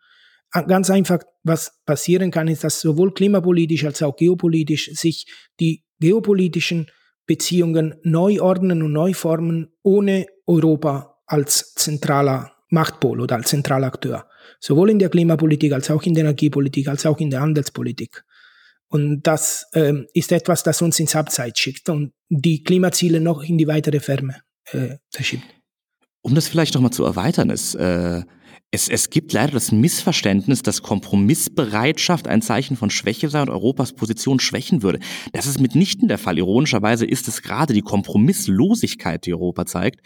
Ganz 0.52 0.90
einfach, 0.90 1.20
was 1.44 1.72
passieren 1.86 2.32
kann, 2.32 2.48
ist, 2.48 2.64
dass 2.64 2.82
sowohl 2.82 3.14
klimapolitisch 3.14 3.86
als 3.86 4.02
auch 4.02 4.16
geopolitisch 4.16 4.90
sich 4.94 5.28
die 5.60 5.84
geopolitischen 6.00 6.88
Beziehungen 7.28 7.96
neu 8.04 8.42
ordnen 8.42 8.82
und 8.82 8.92
neu 8.92 9.14
formen, 9.14 9.72
ohne 9.84 10.26
Europa 10.48 11.18
als 11.28 11.76
zentraler 11.76 12.52
Machtpol 12.70 13.22
oder 13.22 13.36
als 13.36 13.50
zentraler 13.50 13.88
Akteur. 13.88 14.26
Sowohl 14.60 14.90
in 14.90 15.00
der 15.00 15.10
Klimapolitik 15.10 15.74
als 15.74 15.92
auch 15.92 16.02
in 16.04 16.16
der 16.16 16.24
Energiepolitik 16.24 16.88
als 16.88 17.06
auch 17.06 17.20
in 17.20 17.30
der 17.30 17.42
Handelspolitik. 17.42 18.24
Und 18.90 19.22
das 19.24 19.68
ähm, 19.74 20.08
ist 20.14 20.32
etwas, 20.32 20.64
das 20.64 20.82
uns 20.82 21.00
ins 21.00 21.16
Abseits 21.16 21.60
schickt 21.60 21.90
und 21.90 22.12
die 22.30 22.64
Klimaziele 22.64 23.22
noch 23.22 23.44
in 23.44 23.58
die 23.58 23.68
weitere 23.68 24.00
Ferne 24.00 24.42
äh, 24.72 24.98
verschiebt. 25.12 25.44
Um 26.22 26.36
das 26.36 26.48
vielleicht 26.48 26.74
nochmal 26.74 26.92
zu 26.92 27.06
erweitern, 27.06 27.50
ist, 27.50 27.76
äh, 27.76 28.24
es, 28.72 28.88
es 28.88 29.10
gibt 29.10 29.34
leider 29.34 29.54
das 29.54 29.72
Missverständnis, 29.72 30.62
dass 30.62 30.84
Kompromissbereitschaft 30.84 32.28
ein 32.28 32.42
Zeichen 32.42 32.78
von 32.78 32.92
Schwäche 32.92 33.30
sei 33.30 33.42
und 33.42 33.50
Europas 33.50 33.94
Position 33.94 34.40
schwächen 34.40 34.84
würde. 34.84 35.00
Das 35.34 35.48
ist 35.48 35.60
mitnichten 35.60 36.08
der 36.08 36.20
Fall. 36.20 36.38
Ironischerweise 36.38 37.06
ist 37.06 37.28
es 37.28 37.42
gerade 37.42 37.74
die 37.74 37.82
Kompromisslosigkeit, 37.82 39.26
die 39.26 39.34
Europa 39.34 39.66
zeigt, 39.66 40.02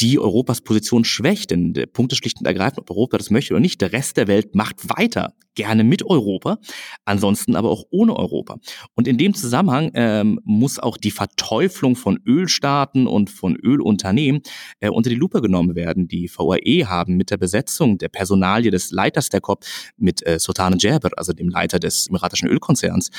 die 0.00 0.18
Europas 0.18 0.60
Position 0.60 1.04
schwächt. 1.04 1.50
Denn 1.50 1.72
der 1.72 1.86
Punkt 1.86 2.12
ist 2.12 2.18
schlicht 2.18 2.38
und 2.38 2.46
ergreifend, 2.46 2.78
ob 2.80 2.90
Europa 2.90 3.18
das 3.18 3.30
möchte 3.30 3.54
oder 3.54 3.60
nicht. 3.60 3.80
Der 3.80 3.92
Rest 3.92 4.16
der 4.16 4.28
Welt 4.28 4.54
macht 4.54 4.88
weiter, 4.88 5.34
gerne 5.54 5.84
mit 5.84 6.04
Europa, 6.04 6.58
ansonsten 7.04 7.56
aber 7.56 7.70
auch 7.70 7.84
ohne 7.90 8.16
Europa. 8.16 8.56
Und 8.94 9.08
in 9.08 9.18
dem 9.18 9.34
Zusammenhang 9.34 9.90
ähm, 9.94 10.40
muss 10.44 10.78
auch 10.78 10.96
die 10.96 11.10
Verteuflung 11.10 11.96
von 11.96 12.18
Ölstaaten 12.26 13.06
und 13.06 13.30
von 13.30 13.56
Ölunternehmen 13.56 14.42
äh, 14.80 14.88
unter 14.88 15.10
die 15.10 15.16
Lupe 15.16 15.42
genommen 15.42 15.74
werden. 15.74 16.08
Die 16.08 16.30
VAE 16.34 16.86
haben 16.86 17.16
mit 17.16 17.30
der 17.30 17.36
Besetzung 17.36 17.98
der 17.98 18.08
Personalie 18.08 18.70
des 18.70 18.90
Leiters 18.90 19.28
der 19.28 19.40
COP 19.40 19.64
mit 19.96 20.26
äh, 20.26 20.38
Sultan 20.38 20.78
Jaber, 20.78 21.10
also 21.16 21.32
dem 21.32 21.48
Leiter 21.48 21.78
des 21.78 22.06
emiratischen 22.08 22.48
Ölkonzerns, 22.48 23.10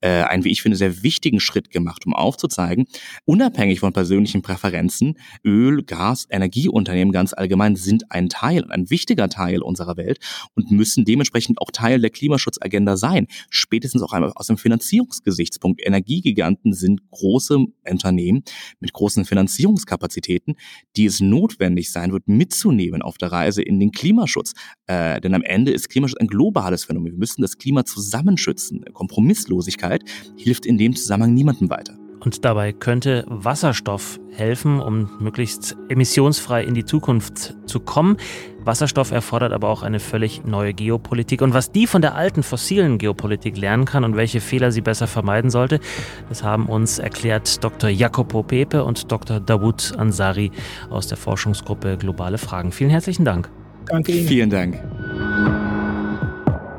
äh, 0.00 0.22
einen, 0.22 0.44
wie 0.44 0.50
ich 0.50 0.62
finde, 0.62 0.76
sehr 0.76 1.02
wichtigen 1.02 1.40
Schritt 1.40 1.70
gemacht, 1.70 2.06
um 2.06 2.14
aufzuzeigen, 2.14 2.86
unabhängig 3.24 3.80
von 3.80 3.92
persönlichen 3.92 4.42
Präferenzen, 4.42 5.18
Öl, 5.44 5.82
Gas, 5.84 6.25
Energieunternehmen 6.30 7.12
ganz 7.12 7.32
allgemein 7.32 7.76
sind 7.76 8.10
ein 8.10 8.28
Teil, 8.28 8.64
ein 8.70 8.90
wichtiger 8.90 9.28
Teil 9.28 9.62
unserer 9.62 9.96
Welt 9.96 10.18
und 10.54 10.70
müssen 10.70 11.04
dementsprechend 11.04 11.60
auch 11.60 11.70
Teil 11.70 12.00
der 12.00 12.10
Klimaschutzagenda 12.10 12.96
sein. 12.96 13.26
Spätestens 13.50 14.02
auch 14.02 14.12
einmal 14.12 14.32
aus 14.34 14.46
dem 14.46 14.58
Finanzierungsgesichtspunkt. 14.58 15.80
Energiegiganten 15.84 16.72
sind 16.72 17.10
große 17.10 17.58
Unternehmen 17.88 18.42
mit 18.80 18.92
großen 18.92 19.24
Finanzierungskapazitäten, 19.24 20.56
die 20.96 21.06
es 21.06 21.20
notwendig 21.20 21.90
sein 21.92 22.12
wird, 22.12 22.28
mitzunehmen 22.28 23.02
auf 23.02 23.18
der 23.18 23.32
Reise 23.32 23.62
in 23.62 23.80
den 23.80 23.92
Klimaschutz. 23.92 24.52
Äh, 24.86 25.20
denn 25.20 25.34
am 25.34 25.42
Ende 25.42 25.72
ist 25.72 25.88
Klimaschutz 25.88 26.18
ein 26.18 26.26
globales 26.26 26.84
Phänomen. 26.84 27.12
Wir 27.12 27.18
müssen 27.18 27.42
das 27.42 27.58
Klima 27.58 27.84
zusammenschützen. 27.84 28.84
Kompromisslosigkeit 28.92 30.02
hilft 30.36 30.66
in 30.66 30.78
dem 30.78 30.94
Zusammenhang 30.94 31.34
niemandem 31.34 31.70
weiter. 31.70 32.05
Und 32.20 32.44
dabei 32.44 32.72
könnte 32.72 33.24
Wasserstoff 33.28 34.18
helfen, 34.32 34.80
um 34.80 35.10
möglichst 35.20 35.76
emissionsfrei 35.88 36.64
in 36.64 36.74
die 36.74 36.84
Zukunft 36.84 37.54
zu 37.66 37.80
kommen. 37.80 38.16
Wasserstoff 38.64 39.12
erfordert 39.12 39.52
aber 39.52 39.68
auch 39.68 39.82
eine 39.82 40.00
völlig 40.00 40.44
neue 40.44 40.74
Geopolitik. 40.74 41.40
Und 41.40 41.54
was 41.54 41.72
die 41.72 41.86
von 41.86 42.02
der 42.02 42.14
alten 42.14 42.42
fossilen 42.42 42.98
Geopolitik 42.98 43.56
lernen 43.56 43.84
kann 43.84 44.04
und 44.04 44.16
welche 44.16 44.40
Fehler 44.40 44.72
sie 44.72 44.80
besser 44.80 45.06
vermeiden 45.06 45.50
sollte, 45.50 45.80
das 46.28 46.42
haben 46.42 46.66
uns 46.66 46.98
erklärt 46.98 47.62
Dr. 47.62 47.90
Jacopo 47.90 48.42
Pepe 48.42 48.84
und 48.84 49.10
Dr. 49.12 49.40
Dawood 49.40 49.94
Ansari 49.96 50.50
aus 50.90 51.06
der 51.06 51.16
Forschungsgruppe 51.16 51.96
Globale 51.96 52.38
Fragen. 52.38 52.72
Vielen 52.72 52.90
herzlichen 52.90 53.24
Dank. 53.24 53.48
Danke 53.86 54.12
Ihnen. 54.12 54.26
Vielen 54.26 54.50
Dank. 54.50 55.65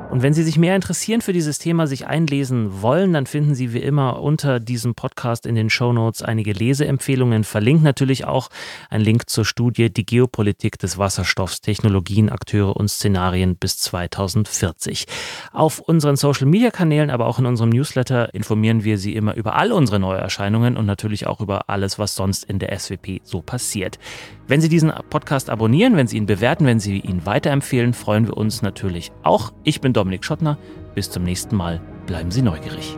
Und 0.10 0.24
wenn 0.24 0.34
Sie 0.34 0.44
sich 0.44 0.58
mehr 0.58 0.76
interessieren 0.76 1.22
für 1.22 1.34
dieses 1.34 1.60
Thema, 1.60 1.86
sich 1.86 2.08
einlesen 2.08 2.82
wollen, 2.82 3.12
dann 3.12 3.26
finden 3.26 3.56
Sie 3.56 3.74
wie 3.74 3.82
immer 3.82 4.22
unter 4.22 4.60
diesem 4.60 4.96
Podcast 4.96 5.46
in 5.46 5.56
den 5.56 5.70
Show 5.70 5.92
Notes 5.92 6.22
einige 6.22 6.54
Leseempfehlungen. 6.54 7.44
Verlinkt 7.44 7.84
natürlich 7.84 8.26
auch 8.26 8.50
ein 8.90 9.02
Link 9.02 9.30
zur 9.30 9.44
Studie 9.44 9.92
Die 9.92 10.06
Geopolitik 10.06 10.80
des 10.80 10.98
Wasserstoffs, 10.98 11.60
Technologien, 11.60 12.30
Akteure 12.30 12.78
und 12.78 12.88
Szenarien 12.90 13.58
bis 13.58 13.78
2040. 13.80 15.08
Auf 15.52 15.80
unseren 15.80 16.16
Social 16.16 16.48
Media 16.48 16.72
Kanälen, 16.72 17.10
aber 17.10 17.28
auch 17.28 17.38
in 17.38 17.46
unserem 17.46 17.70
Newsletter 17.70 18.34
informieren 18.34 18.86
wir 18.86 18.98
Sie 18.98 19.14
immer 19.14 19.36
über 19.36 19.56
all 19.56 19.74
unsere 19.74 20.00
Neuerscheinungen 20.00 20.78
und 20.78 20.86
natürlich 20.86 21.28
auch 21.28 21.42
über 21.42 21.70
alles, 21.70 22.00
was 22.00 22.16
sonst 22.16 22.46
in 22.46 22.60
der 22.60 22.78
SWP 22.80 23.22
so 23.24 23.42
passiert. 23.42 24.00
Wenn 24.48 24.62
Sie 24.62 24.70
diesen 24.70 24.94
Podcast 25.10 25.50
abonnieren, 25.50 25.98
wenn 25.98 26.08
Sie 26.08 26.16
ihn 26.16 26.26
bewerten, 26.26 26.66
wenn 26.66 26.80
Sie 26.80 27.00
ihn 27.00 27.26
weiterempfehlen, 27.26 27.94
freuen 27.94 28.28
wir 28.28 28.38
uns 28.38 28.62
natürlich 28.62 29.12
auch. 29.24 29.52
Ich 29.64 29.82
bin 29.82 29.92
Dominik 29.92 30.24
Schottner. 30.24 30.58
Bis 30.96 31.12
zum 31.12 31.24
nächsten 31.24 31.56
Mal. 31.58 31.82
Bleiben 32.06 32.32
Sie 32.32 32.42
neugierig. 32.42 32.98